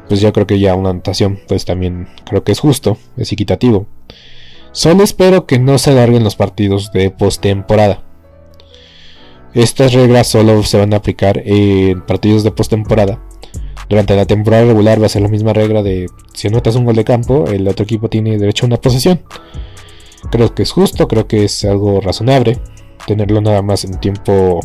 pues 0.07 0.21
yo 0.21 0.31
creo 0.33 0.47
que 0.47 0.59
ya 0.59 0.75
una 0.75 0.89
anotación, 0.89 1.39
pues 1.47 1.65
también 1.65 2.07
creo 2.25 2.43
que 2.43 2.51
es 2.51 2.59
justo, 2.59 2.97
es 3.17 3.31
equitativo. 3.31 3.87
Solo 4.75 5.05
espero 5.05 5.45
que 5.45 5.57
no 5.57 5.77
se 5.77 5.91
alarguen 5.91 6.25
los 6.25 6.35
partidos 6.35 6.91
de 6.91 7.09
postemporada. 7.09 8.03
Estas 9.53 9.93
reglas 9.93 10.27
solo 10.27 10.63
se 10.63 10.77
van 10.77 10.93
a 10.93 10.97
aplicar 10.97 11.41
en 11.45 12.05
partidos 12.05 12.43
de 12.43 12.51
postemporada. 12.51 13.23
Durante 13.87 14.17
la 14.17 14.25
temporada 14.25 14.65
regular 14.65 15.01
va 15.01 15.05
a 15.05 15.09
ser 15.09 15.21
la 15.21 15.29
misma 15.29 15.53
regla 15.53 15.81
de 15.81 16.07
si 16.33 16.49
anotas 16.49 16.75
un 16.75 16.83
gol 16.83 16.95
de 16.97 17.05
campo, 17.05 17.45
el 17.47 17.65
otro 17.69 17.85
equipo 17.85 18.09
tiene 18.09 18.37
derecho 18.37 18.65
a 18.65 18.67
una 18.67 18.75
posesión. 18.75 19.21
Creo 20.29 20.53
que 20.53 20.63
es 20.63 20.73
justo, 20.73 21.07
creo 21.07 21.25
que 21.25 21.45
es 21.45 21.63
algo 21.63 22.01
razonable 22.01 22.59
tenerlo 23.07 23.39
nada 23.39 23.61
más 23.61 23.85
en 23.85 23.97
tiempo... 24.01 24.59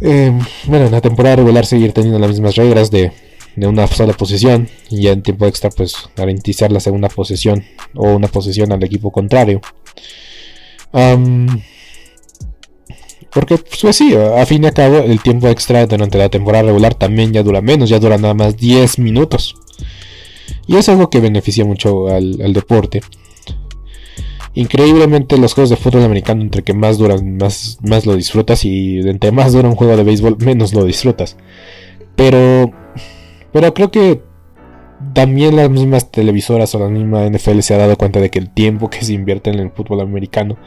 Eh, 0.00 0.38
bueno, 0.66 0.86
en 0.86 0.92
la 0.92 1.00
temporada 1.00 1.34
regular 1.34 1.66
seguir 1.66 1.92
teniendo 1.92 2.20
las 2.20 2.30
mismas 2.30 2.54
reglas 2.54 2.92
de, 2.92 3.10
una 3.56 3.86
sola 3.86 4.12
posesión 4.12 4.68
y 4.90 5.02
ya 5.02 5.12
en 5.12 5.22
tiempo 5.22 5.46
extra 5.46 5.70
pues 5.70 5.96
garantizar 6.14 6.70
la 6.70 6.80
segunda 6.80 7.08
posesión 7.08 7.64
o 7.94 8.14
una 8.14 8.28
posesión 8.28 8.72
al 8.72 8.82
equipo 8.84 9.10
contrario. 9.10 9.60
Porque, 13.36 13.58
pues 13.58 13.94
sí, 13.94 14.14
a 14.14 14.46
fin 14.46 14.64
y 14.64 14.66
a 14.66 14.72
cabo, 14.72 14.96
el 14.96 15.20
tiempo 15.20 15.48
extra 15.48 15.86
durante 15.86 16.16
la 16.16 16.30
temporada 16.30 16.64
regular 16.64 16.94
también 16.94 17.34
ya 17.34 17.42
dura 17.42 17.60
menos, 17.60 17.90
ya 17.90 17.98
dura 17.98 18.16
nada 18.16 18.32
más 18.32 18.56
10 18.56 18.98
minutos. 18.98 19.54
Y 20.66 20.76
es 20.76 20.88
algo 20.88 21.10
que 21.10 21.20
beneficia 21.20 21.66
mucho 21.66 22.08
al, 22.08 22.52
deporte. 22.54 23.02
Increíblemente 24.54 25.36
los 25.36 25.52
juegos 25.52 25.68
de 25.68 25.76
fútbol 25.76 26.04
americano, 26.04 26.40
entre 26.40 26.62
que 26.62 26.72
más 26.72 26.96
duran, 26.96 27.36
más, 27.36 27.76
más 27.82 28.06
lo 28.06 28.16
disfrutas. 28.16 28.64
Y 28.64 29.00
entre 29.00 29.32
más 29.32 29.52
dura 29.52 29.68
un 29.68 29.76
juego 29.76 29.98
de 29.98 30.04
béisbol, 30.04 30.38
menos 30.38 30.72
lo 30.72 30.84
disfrutas. 30.84 31.36
Pero, 32.16 32.72
pero 33.56 33.72
creo 33.72 33.90
que 33.90 34.20
también 35.14 35.56
las 35.56 35.70
mismas 35.70 36.10
televisoras 36.10 36.74
o 36.74 36.78
la 36.78 36.88
misma 36.88 37.24
NFL 37.24 37.60
se 37.60 37.72
ha 37.72 37.78
dado 37.78 37.96
cuenta 37.96 38.20
de 38.20 38.28
que 38.28 38.38
el 38.38 38.50
tiempo 38.50 38.90
que 38.90 39.02
se 39.02 39.14
invierte 39.14 39.48
en 39.48 39.58
el 39.58 39.70
fútbol 39.70 40.02
americano 40.02 40.58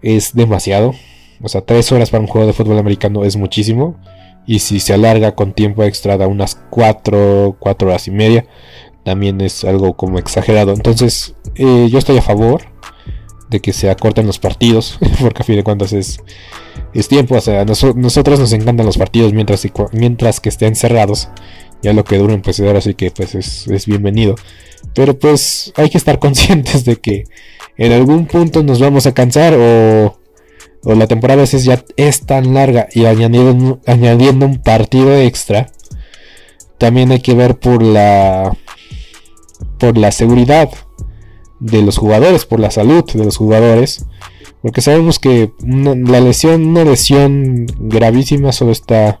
es 0.00 0.32
demasiado. 0.32 0.94
O 1.42 1.48
sea, 1.50 1.60
tres 1.60 1.92
horas 1.92 2.08
para 2.08 2.22
un 2.22 2.26
juego 2.26 2.46
de 2.46 2.54
fútbol 2.54 2.78
americano 2.78 3.22
es 3.22 3.36
muchísimo. 3.36 4.00
Y 4.46 4.60
si 4.60 4.80
se 4.80 4.94
alarga 4.94 5.34
con 5.34 5.52
tiempo 5.52 5.82
extra 5.82 6.16
da 6.16 6.26
unas 6.26 6.54
cuatro, 6.70 7.58
cuatro 7.58 7.88
horas 7.88 8.08
y 8.08 8.12
media, 8.12 8.46
también 9.04 9.38
es 9.42 9.62
algo 9.64 9.92
como 9.92 10.18
exagerado. 10.18 10.72
Entonces, 10.72 11.34
eh, 11.54 11.88
yo 11.90 11.98
estoy 11.98 12.16
a 12.16 12.22
favor 12.22 12.62
de 13.50 13.60
que 13.60 13.74
se 13.74 13.90
acorten 13.90 14.26
los 14.26 14.38
partidos, 14.38 14.98
porque 15.20 15.42
a 15.42 15.44
fin 15.44 15.56
de 15.56 15.64
cuentas 15.64 15.92
es, 15.92 16.18
es 16.94 17.08
tiempo. 17.08 17.34
O 17.34 17.40
sea, 17.42 17.60
a 17.60 17.64
nosotros 17.66 18.40
nos 18.40 18.54
encantan 18.54 18.86
los 18.86 18.96
partidos 18.96 19.34
mientras, 19.34 19.68
mientras 19.92 20.40
que 20.40 20.48
estén 20.48 20.76
cerrados. 20.76 21.28
Ya 21.82 21.92
lo 21.92 22.04
que 22.04 22.18
duren, 22.18 22.42
pues 22.42 22.60
ahora 22.60 22.80
sí 22.80 22.94
que 22.94 23.10
pues 23.10 23.34
es, 23.34 23.66
es 23.68 23.86
bienvenido. 23.86 24.34
Pero 24.94 25.18
pues 25.18 25.72
hay 25.76 25.90
que 25.90 25.98
estar 25.98 26.18
conscientes 26.20 26.84
de 26.84 26.96
que 26.96 27.24
en 27.76 27.92
algún 27.92 28.26
punto 28.26 28.62
nos 28.62 28.80
vamos 28.80 29.06
a 29.06 29.14
cansar 29.14 29.54
o 29.54 30.20
o 30.82 30.94
la 30.94 31.06
temporada 31.06 31.40
a 31.40 31.44
veces 31.44 31.64
ya 31.64 31.84
es 31.96 32.24
tan 32.24 32.54
larga 32.54 32.88
y 32.92 33.04
añadiendo, 33.04 33.80
añadiendo 33.86 34.46
un 34.46 34.62
partido 34.62 35.14
extra, 35.16 35.70
también 36.78 37.10
hay 37.12 37.20
que 37.20 37.34
ver 37.34 37.58
por 37.58 37.82
la 37.82 38.56
por 39.78 39.98
la 39.98 40.10
seguridad 40.10 40.70
de 41.58 41.82
los 41.82 41.98
jugadores, 41.98 42.46
por 42.46 42.60
la 42.60 42.70
salud 42.70 43.04
de 43.04 43.24
los 43.24 43.36
jugadores, 43.36 44.06
porque 44.62 44.80
sabemos 44.80 45.18
que 45.18 45.52
la 45.60 46.20
lesión, 46.20 46.66
una 46.66 46.84
lesión 46.84 47.66
gravísima 47.78 48.52
solo 48.52 48.72
está 48.72 49.20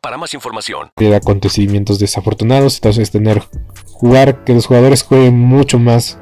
para 0.00 0.16
más 0.16 0.32
información. 0.34 0.90
De 0.96 1.14
acontecimientos 1.14 1.98
desafortunados, 1.98 2.76
entonces 2.76 3.10
tener 3.10 3.42
jugar 3.90 4.44
que 4.44 4.54
los 4.54 4.66
jugadores 4.66 5.02
jueguen 5.02 5.38
mucho 5.38 5.78
más 5.78 6.18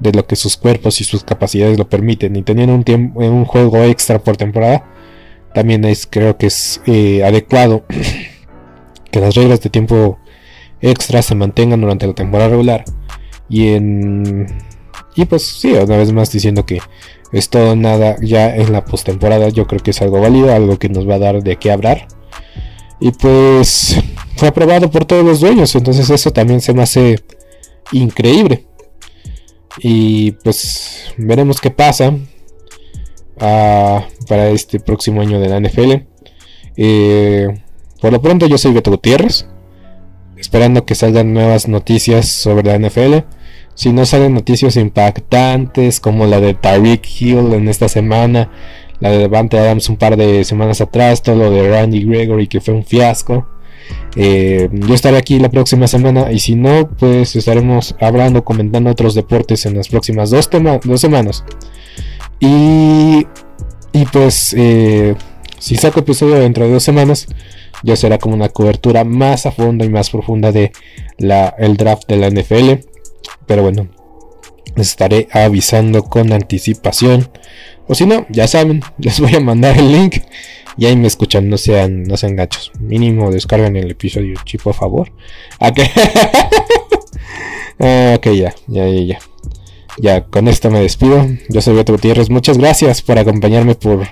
de 0.00 0.12
lo 0.12 0.26
que 0.26 0.36
sus 0.36 0.56
cuerpos 0.56 1.00
y 1.00 1.04
sus 1.04 1.24
capacidades 1.24 1.78
lo 1.78 1.88
permiten. 1.88 2.36
Y 2.36 2.42
teniendo 2.42 2.74
un 2.74 2.84
tiempo 2.84 3.20
un 3.20 3.44
juego 3.46 3.78
extra 3.84 4.18
por 4.18 4.36
temporada 4.36 4.84
también 5.54 5.84
es 5.84 6.06
creo 6.06 6.36
que 6.36 6.46
es 6.46 6.82
eh, 6.86 7.24
adecuado 7.24 7.84
que 9.10 9.20
las 9.20 9.34
reglas 9.34 9.60
de 9.62 9.70
tiempo 9.70 10.18
extra 10.80 11.22
se 11.22 11.34
mantengan 11.34 11.80
durante 11.80 12.06
la 12.06 12.14
temporada 12.14 12.50
regular. 12.50 12.84
Y 13.48 13.68
en 13.68 14.46
y 15.16 15.24
pues 15.24 15.46
sí 15.46 15.72
una 15.72 15.96
vez 15.96 16.12
más 16.12 16.30
diciendo 16.32 16.66
que 16.66 16.80
es 17.32 17.48
todo 17.48 17.76
nada 17.76 18.16
ya 18.20 18.54
en 18.54 18.72
la 18.72 18.84
postemporada. 18.84 19.48
Yo 19.48 19.66
creo 19.66 19.80
que 19.80 19.92
es 19.92 20.02
algo 20.02 20.20
válido 20.20 20.52
algo 20.52 20.78
que 20.78 20.90
nos 20.90 21.08
va 21.08 21.14
a 21.14 21.18
dar 21.18 21.42
de 21.42 21.56
qué 21.56 21.70
hablar 21.72 22.08
y 23.00 23.10
pues 23.12 23.96
fue 24.36 24.48
aprobado 24.48 24.90
por 24.90 25.04
todos 25.04 25.24
los 25.24 25.40
dueños 25.40 25.74
entonces 25.74 26.08
eso 26.10 26.32
también 26.32 26.60
se 26.60 26.72
me 26.72 26.82
hace 26.82 27.22
increíble 27.92 28.64
y 29.78 30.32
pues 30.32 31.12
veremos 31.16 31.60
qué 31.60 31.70
pasa 31.70 32.14
ah, 33.40 34.06
para 34.28 34.48
este 34.50 34.80
próximo 34.80 35.20
año 35.20 35.40
de 35.40 35.48
la 35.48 35.60
NFL. 35.60 35.92
Eh, 36.76 37.48
por 38.00 38.12
lo 38.12 38.20
pronto 38.20 38.46
yo 38.46 38.58
soy 38.58 38.72
Beto 38.72 38.90
Gutiérrez. 38.90 39.46
Esperando 40.36 40.84
que 40.84 40.94
salgan 40.94 41.32
nuevas 41.32 41.68
noticias 41.68 42.28
sobre 42.28 42.64
la 42.64 42.78
NFL. 42.78 43.24
Si 43.74 43.92
no 43.92 44.04
salen 44.04 44.34
noticias 44.34 44.76
impactantes 44.76 46.00
como 46.00 46.26
la 46.26 46.40
de 46.40 46.54
Tyreek 46.54 47.06
Hill 47.20 47.54
en 47.54 47.68
esta 47.68 47.88
semana, 47.88 48.50
la 49.04 49.10
de 49.10 49.18
Devante 49.18 49.58
Adams 49.58 49.90
un 49.90 49.96
par 49.96 50.16
de 50.16 50.44
semanas 50.44 50.80
atrás, 50.80 51.22
todo 51.22 51.36
lo 51.36 51.50
de 51.50 51.68
Randy 51.68 52.04
Gregory 52.04 52.46
que 52.48 52.62
fue 52.62 52.72
un 52.72 52.84
fiasco. 52.84 53.46
Eh, 54.16 54.70
yo 54.72 54.94
estaré 54.94 55.18
aquí 55.18 55.38
la 55.38 55.50
próxima 55.50 55.86
semana 55.86 56.32
y 56.32 56.38
si 56.38 56.54
no, 56.54 56.88
pues 56.88 57.36
estaremos 57.36 57.94
hablando, 58.00 58.44
comentando 58.44 58.88
otros 58.90 59.14
deportes 59.14 59.66
en 59.66 59.76
las 59.76 59.88
próximas 59.88 60.30
dos, 60.30 60.48
dos 60.84 61.00
semanas. 61.02 61.44
Y, 62.40 63.26
y 63.92 64.04
pues, 64.10 64.54
eh, 64.56 65.14
si 65.58 65.76
saco 65.76 66.00
episodio 66.00 66.36
dentro 66.36 66.64
de 66.64 66.72
dos 66.72 66.82
semanas, 66.82 67.26
ya 67.82 67.96
será 67.96 68.16
como 68.16 68.34
una 68.34 68.48
cobertura 68.48 69.04
más 69.04 69.44
a 69.44 69.52
fondo 69.52 69.84
y 69.84 69.90
más 69.90 70.08
profunda 70.08 70.50
de 70.50 70.72
el 71.18 71.76
draft 71.76 72.08
de 72.08 72.16
la 72.16 72.30
NFL. 72.30 72.86
Pero 73.46 73.62
bueno, 73.62 73.88
les 74.76 74.88
estaré 74.88 75.28
avisando 75.32 76.04
con 76.04 76.32
anticipación. 76.32 77.30
O 77.86 77.94
si 77.94 78.06
no, 78.06 78.26
ya 78.30 78.46
saben, 78.46 78.82
les 78.98 79.20
voy 79.20 79.34
a 79.34 79.40
mandar 79.40 79.78
el 79.78 79.92
link 79.92 80.16
y 80.76 80.86
ahí 80.86 80.96
me 80.96 81.06
escuchan, 81.06 81.48
no 81.48 81.58
sean, 81.58 82.04
no 82.04 82.16
sean 82.16 82.36
gachos. 82.36 82.72
Mínimo 82.80 83.30
descargan 83.30 83.76
el 83.76 83.90
episodio, 83.90 84.34
chico, 84.44 84.70
a 84.70 84.74
favor. 84.74 85.12
Okay. 85.58 85.86
Ah, 87.80 88.14
ok, 88.16 88.26
ya, 88.26 88.54
ya, 88.68 88.88
ya, 88.88 89.02
ya. 89.02 89.18
Ya, 89.98 90.24
con 90.24 90.48
esto 90.48 90.70
me 90.70 90.80
despido. 90.80 91.26
Yo 91.48 91.60
soy 91.60 91.74
Beto 91.74 91.92
Gutiérrez. 91.92 92.30
Muchas 92.30 92.56
gracias 92.56 93.02
por 93.02 93.18
acompañarme 93.18 93.74
por 93.74 94.06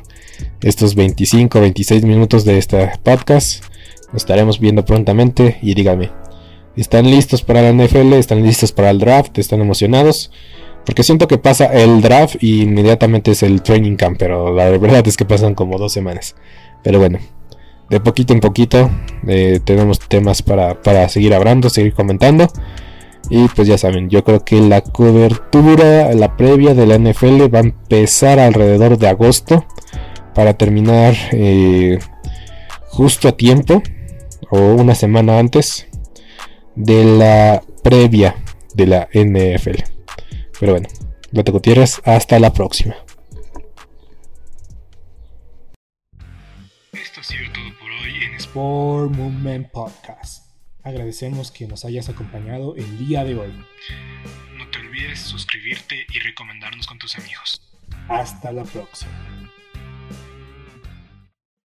estos 0.63 0.95
25, 0.95 1.61
26 1.61 2.05
minutos 2.05 2.45
de 2.45 2.59
este 2.59 2.91
podcast. 3.03 3.65
Nos 4.13 4.23
estaremos 4.23 4.61
viendo 4.61 4.85
prontamente 4.85 5.59
y 5.63 5.75
díganme, 5.75 6.11
¿están 6.77 7.11
listos 7.11 7.43
para 7.43 7.63
la 7.63 7.73
NFL? 7.73 8.15
¿Están 8.15 8.43
listos 8.43 8.73
para 8.73 8.91
el 8.91 8.99
draft? 8.99 9.39
¿Están 9.39 9.61
emocionados? 9.61 10.31
Porque 10.85 11.03
siento 11.03 11.29
que 11.29 11.39
pasa 11.39 11.67
el 11.67 12.01
draft 12.01 12.37
y 12.41 12.63
inmediatamente 12.63 13.33
es 13.33 13.43
el 13.43 13.63
training 13.63 13.97
camp, 13.97 14.17
pero 14.19 14.53
la 14.55 14.69
verdad 14.71 15.07
es 15.07 15.17
que 15.17 15.25
pasan 15.25 15.55
como 15.55 15.79
dos 15.79 15.93
semanas. 15.93 16.35
Pero 16.83 16.99
bueno, 16.99 17.19
de 17.89 18.01
poquito 18.01 18.33
en 18.33 18.41
poquito 18.41 18.91
eh, 19.29 19.61
tenemos 19.65 20.01
temas 20.01 20.43
para, 20.43 20.81
para 20.83 21.09
seguir 21.09 21.35
hablando, 21.35 21.71
seguir 21.71 21.95
comentando. 21.95 22.49
Y 23.31 23.47
pues 23.49 23.69
ya 23.69 23.79
saben, 23.79 24.11
yo 24.11 24.25
creo 24.25 24.45
que 24.45 24.61
la 24.61 24.81
cobertura, 24.81 26.13
la 26.13 26.37
previa 26.37 26.75
de 26.75 26.87
la 26.87 26.99
NFL 26.99 27.55
va 27.55 27.59
a 27.59 27.63
empezar 27.63 28.41
alrededor 28.41 28.99
de 28.99 29.09
agosto 29.09 29.65
para 30.35 30.55
terminar 30.55 31.15
eh, 31.31 31.99
justo 32.89 33.29
a 33.29 33.33
tiempo 33.33 33.83
o 34.51 34.59
una 34.75 34.95
semana 34.95 35.39
antes 35.39 35.87
de 36.75 37.05
la 37.05 37.63
previa 37.83 38.37
de 38.75 38.87
la 38.87 39.09
NFL. 39.13 39.83
Pero 40.59 40.73
bueno, 40.73 40.89
Beto 41.31 41.53
Gutiérrez, 41.53 42.01
hasta 42.05 42.39
la 42.39 42.53
próxima. 42.53 42.95
Esto 46.93 47.21
ha 47.21 47.25
sido 47.25 47.53
todo 47.53 47.79
por 47.79 47.91
hoy 47.91 48.25
en 48.25 48.35
Sport 48.35 49.13
Movement 49.13 49.71
Podcast. 49.71 50.53
Agradecemos 50.83 51.53
que 51.53 51.67
nos 51.67 51.85
hayas 51.85 52.09
acompañado 52.09 52.75
el 52.77 52.99
día 52.99 53.25
de 53.25 53.37
hoy. 53.37 53.53
No 54.57 54.69
te 54.71 54.79
olvides 54.79 55.21
suscribirte 55.21 56.07
y 56.13 56.19
recomendarnos 56.19 56.87
con 56.87 56.99
tus 56.99 57.17
amigos. 57.17 57.63
Hasta 58.09 58.53
la 58.53 58.65
próxima. 58.65 59.52